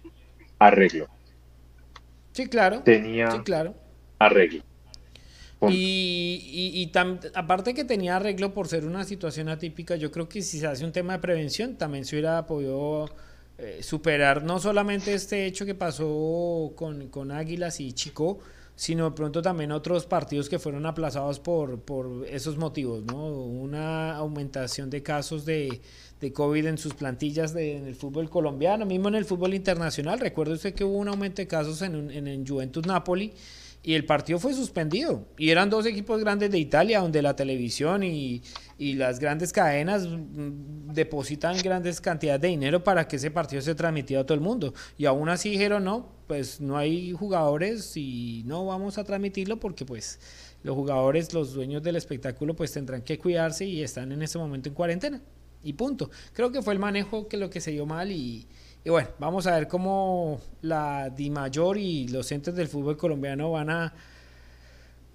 arreglo. 0.58 1.08
Sí, 2.32 2.46
claro. 2.46 2.82
Tenía 2.82 3.30
sí, 3.30 3.38
claro. 3.40 3.74
arreglo. 4.18 4.62
Y, 5.68 6.42
y, 6.52 6.90
aparte 7.34 7.72
que 7.72 7.84
tenía 7.84 8.16
arreglo 8.16 8.52
por 8.52 8.66
ser 8.66 8.84
una 8.84 9.04
situación 9.04 9.48
atípica, 9.48 9.94
yo 9.94 10.10
creo 10.10 10.28
que 10.28 10.42
si 10.42 10.58
se 10.58 10.66
hace 10.66 10.84
un 10.84 10.90
tema 10.90 11.12
de 11.12 11.18
prevención, 11.20 11.76
también 11.76 12.04
se 12.04 12.16
hubiera 12.16 12.44
podido 12.46 13.08
eh, 13.58 13.80
superar 13.80 14.42
no 14.42 14.58
solamente 14.58 15.14
este 15.14 15.46
hecho 15.46 15.64
que 15.64 15.76
pasó 15.76 16.72
con, 16.74 17.08
con, 17.10 17.30
Águilas 17.30 17.78
y 17.78 17.92
Chico, 17.92 18.40
sino 18.74 19.04
de 19.04 19.10
pronto 19.12 19.40
también 19.40 19.70
otros 19.70 20.04
partidos 20.04 20.48
que 20.48 20.58
fueron 20.58 20.84
aplazados 20.84 21.38
por, 21.38 21.78
por 21.80 22.26
esos 22.28 22.56
motivos, 22.56 23.04
¿no? 23.04 23.28
Una 23.28 24.16
aumentación 24.16 24.90
de 24.90 25.04
casos 25.04 25.44
de, 25.44 25.80
de 26.22 26.32
COVID 26.32 26.66
en 26.66 26.78
sus 26.78 26.94
plantillas 26.94 27.52
de, 27.52 27.76
en 27.76 27.86
el 27.86 27.96
fútbol 27.96 28.30
colombiano, 28.30 28.86
mismo 28.86 29.08
en 29.08 29.16
el 29.16 29.24
fútbol 29.24 29.54
internacional. 29.54 30.20
Recuerdo 30.20 30.54
usted 30.54 30.72
que 30.72 30.84
hubo 30.84 30.96
un 30.96 31.08
aumento 31.08 31.42
de 31.42 31.48
casos 31.48 31.82
en, 31.82 32.10
en, 32.12 32.28
en 32.28 32.46
Juventus 32.46 32.86
Napoli 32.86 33.32
y 33.82 33.94
el 33.94 34.04
partido 34.04 34.38
fue 34.38 34.54
suspendido. 34.54 35.26
Y 35.36 35.50
eran 35.50 35.68
dos 35.68 35.84
equipos 35.86 36.20
grandes 36.20 36.50
de 36.52 36.58
Italia, 36.58 37.00
donde 37.00 37.20
la 37.20 37.34
televisión 37.34 38.04
y, 38.04 38.42
las 38.78 39.18
grandes 39.18 39.52
cadenas 39.52 40.06
mm, 40.06 40.92
depositan 40.92 41.56
grandes 41.62 42.00
cantidades 42.00 42.40
de 42.40 42.48
dinero 42.48 42.82
para 42.82 43.06
que 43.06 43.16
ese 43.16 43.30
partido 43.30 43.62
se 43.62 43.74
transmitiera 43.74 44.22
a 44.22 44.26
todo 44.26 44.34
el 44.34 44.40
mundo. 44.40 44.74
Y 44.96 45.06
aún 45.06 45.28
así 45.28 45.50
dijeron, 45.50 45.84
no, 45.84 46.08
pues 46.28 46.60
no 46.60 46.76
hay 46.76 47.12
jugadores 47.12 47.96
y 47.96 48.42
no 48.46 48.66
vamos 48.66 48.98
a 48.98 49.04
transmitirlo 49.04 49.58
porque 49.58 49.84
pues 49.84 50.20
los 50.62 50.76
jugadores, 50.76 51.32
los 51.32 51.52
dueños 51.52 51.82
del 51.82 51.96
espectáculo, 51.96 52.54
pues 52.54 52.72
tendrán 52.72 53.02
que 53.02 53.18
cuidarse 53.18 53.64
y 53.64 53.82
están 53.82 54.12
en 54.12 54.22
ese 54.22 54.38
momento 54.38 54.68
en 54.68 54.74
cuarentena. 54.74 55.20
Y 55.62 55.74
punto. 55.74 56.10
Creo 56.32 56.50
que 56.50 56.62
fue 56.62 56.72
el 56.74 56.78
manejo 56.78 57.28
que 57.28 57.36
lo 57.36 57.50
que 57.50 57.60
se 57.60 57.70
dio 57.70 57.86
mal 57.86 58.10
y 58.10 58.46
y 58.84 58.90
bueno, 58.90 59.10
vamos 59.18 59.46
a 59.46 59.54
ver 59.54 59.68
cómo 59.68 60.40
la 60.60 61.08
Di 61.08 61.30
Mayor 61.30 61.78
y 61.78 62.08
los 62.08 62.26
centros 62.26 62.56
del 62.56 62.66
fútbol 62.66 62.96
colombiano 62.96 63.52
van 63.52 63.70
a, 63.70 63.94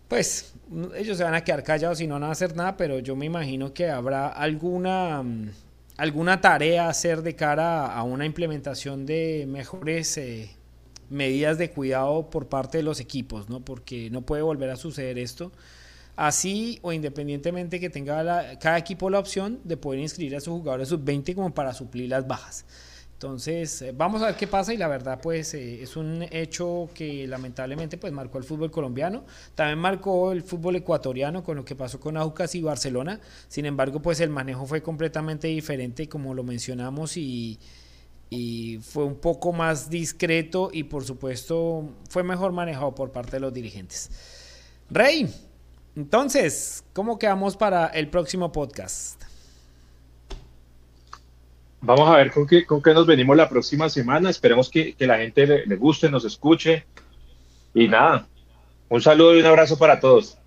pues, 0.07 0.53
ellos 0.95 1.17
se 1.17 1.23
van 1.23 1.33
a 1.33 1.43
quedar 1.43 1.63
callados 1.63 1.99
y 1.99 2.07
no 2.07 2.13
van 2.13 2.23
a 2.23 2.31
hacer 2.31 2.55
nada, 2.55 2.77
pero 2.77 2.99
yo 2.99 3.17
me 3.17 3.25
imagino 3.25 3.73
que 3.73 3.89
habrá 3.89 4.29
alguna, 4.29 5.21
mm, 5.21 5.49
alguna 5.97 6.39
tarea 6.39 6.86
a 6.86 6.89
hacer 6.89 7.21
de 7.23 7.36
cara 7.36 7.93
a 7.93 8.03
una 8.03 8.25
implementación 8.25 9.05
de 9.05 9.45
mejores 9.49 10.17
eh, 10.17 10.49
medidas 11.10 11.57
de 11.57 11.69
cuidado 11.71 12.29
por 12.29 12.47
parte 12.47 12.77
de 12.77 12.83
los 12.83 13.01
equipos, 13.01 13.49
¿no? 13.49 13.60
Porque 13.60 14.10
no 14.10 14.21
puede 14.21 14.43
volver 14.43 14.69
a 14.69 14.77
suceder 14.77 15.17
esto. 15.17 15.51
Así 16.17 16.80
o 16.82 16.91
independientemente 16.91 17.80
que 17.80 17.91
tenga 17.91 18.58
cada 18.60 18.77
equipo 18.77 19.10
la 19.10 19.19
opción 19.19 19.62
de 19.63 19.77
poder 19.77 20.01
inscribir 20.01 20.36
a 20.36 20.41
sus 20.41 20.51
jugadores 20.53 20.89
sub-20 20.89 21.36
como 21.36 21.53
para 21.53 21.73
suplir 21.73 22.10
las 22.10 22.27
bajas. 22.27 22.65
Entonces, 23.13 23.82
eh, 23.82 23.93
vamos 23.95 24.21
a 24.21 24.27
ver 24.27 24.36
qué 24.36 24.45
pasa 24.45 24.73
y 24.73 24.77
la 24.77 24.88
verdad 24.88 25.19
pues 25.21 25.53
eh, 25.56 25.82
es 25.82 25.95
un 25.95 26.23
hecho 26.30 26.89
que 26.93 27.25
lamentablemente 27.27 27.97
pues 27.97 28.13
marcó 28.13 28.38
el 28.38 28.43
fútbol 28.43 28.69
colombiano, 28.69 29.25
también 29.56 29.80
marcó 29.80 30.32
el 30.32 30.43
fútbol 30.43 30.75
ecuatoriano 30.75 31.43
con 31.43 31.58
lo 31.58 31.65
que 31.65 31.75
pasó 31.75 31.99
con 31.99 32.15
Aucas 32.15 32.53
y 32.53 32.62
Barcelona, 32.62 33.19
sin 33.47 33.65
embargo 33.65 34.03
pues 34.03 34.19
el 34.19 34.30
manejo 34.30 34.67
fue 34.67 34.84
completamente 34.84 35.47
diferente 35.47 36.08
como 36.08 36.36
lo 36.36 36.43
mencionamos 36.43 37.17
y, 37.17 37.60
y 38.30 38.80
fue 38.84 39.03
un 39.03 39.15
poco 39.15 39.51
más 39.51 39.89
discreto 39.89 40.69
y 40.71 40.84
por 40.84 41.03
supuesto 41.03 41.95
fue 42.10 42.21
mejor 42.21 42.51
manejado 42.51 42.93
por 42.93 43.12
parte 43.12 43.32
de 43.32 43.39
los 43.39 43.51
dirigentes. 43.51 44.12
Rey, 44.91 45.27
entonces, 45.97 46.86
¿cómo 46.93 47.17
quedamos 47.17 47.57
para 47.57 47.88
el 47.88 48.07
próximo 48.07 48.51
podcast? 48.51 49.19
Vamos 51.81 52.07
a 52.07 52.17
ver 52.17 52.31
con 52.31 52.45
qué, 52.45 52.67
con 52.67 52.83
qué 52.83 52.93
nos 52.93 53.07
venimos 53.07 53.36
la 53.36 53.49
próxima 53.49 53.89
semana. 53.89 54.29
Esperemos 54.29 54.69
que, 54.69 54.95
la 54.99 55.17
gente 55.17 55.65
le, 55.65 55.75
guste, 55.75 56.12
nos 56.12 56.23
escuche. 56.23 56.86
Y 57.73 57.88
nada, 57.88 58.27
un 58.89 59.01
saludo 59.01 59.36
y 59.36 59.39
un 59.39 59.47
abrazo 59.47 59.79
para 59.79 59.99
todos. 59.99 60.38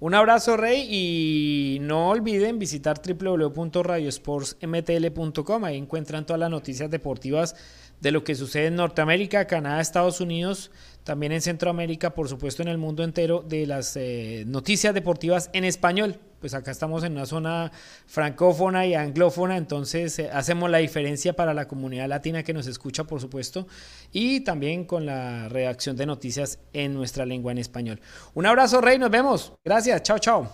Un 0.00 0.14
abrazo, 0.14 0.56
Rey, 0.56 0.88
y 0.90 1.78
no 1.82 2.08
olviden 2.08 2.58
visitar 2.58 3.00
www.radiosportsmtl.com. 3.00 5.64
Ahí 5.66 5.76
encuentran 5.76 6.26
todas 6.26 6.40
las 6.40 6.50
noticias 6.50 6.90
deportivas 6.90 7.54
de 8.00 8.10
lo 8.10 8.24
que 8.24 8.34
sucede 8.34 8.66
en 8.66 8.74
Norteamérica, 8.74 9.46
Canadá, 9.46 9.80
Estados 9.80 10.20
Unidos, 10.20 10.72
también 11.04 11.32
en 11.32 11.40
Centroamérica, 11.40 12.10
por 12.10 12.28
supuesto 12.28 12.62
en 12.62 12.68
el 12.68 12.78
mundo 12.78 13.02
entero, 13.02 13.44
de 13.46 13.66
las 13.66 13.96
eh, 13.96 14.44
noticias 14.46 14.94
deportivas 14.94 15.50
en 15.52 15.64
español. 15.64 16.18
Pues 16.40 16.54
acá 16.54 16.70
estamos 16.70 17.04
en 17.04 17.12
una 17.12 17.26
zona 17.26 17.70
francófona 18.06 18.86
y 18.86 18.94
anglófona, 18.94 19.56
entonces 19.58 20.18
eh, 20.18 20.30
hacemos 20.32 20.70
la 20.70 20.78
diferencia 20.78 21.34
para 21.34 21.52
la 21.52 21.68
comunidad 21.68 22.08
latina 22.08 22.42
que 22.42 22.54
nos 22.54 22.66
escucha, 22.66 23.04
por 23.04 23.20
supuesto, 23.20 23.66
y 24.10 24.40
también 24.40 24.84
con 24.84 25.04
la 25.04 25.48
redacción 25.48 25.96
de 25.96 26.06
noticias 26.06 26.58
en 26.72 26.94
nuestra 26.94 27.26
lengua 27.26 27.52
en 27.52 27.58
español. 27.58 28.00
Un 28.34 28.46
abrazo, 28.46 28.80
Rey, 28.80 28.98
nos 28.98 29.10
vemos. 29.10 29.52
Gracias, 29.64 30.02
chao, 30.02 30.18
chao. 30.18 30.48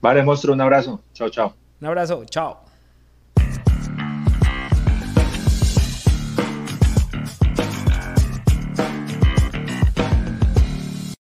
Vale, 0.00 0.22
monstruo, 0.22 0.54
un 0.54 0.60
abrazo. 0.60 1.02
Chao, 1.12 1.28
chao. 1.28 1.54
Un 1.80 1.86
abrazo, 1.88 2.24
chao. 2.26 2.71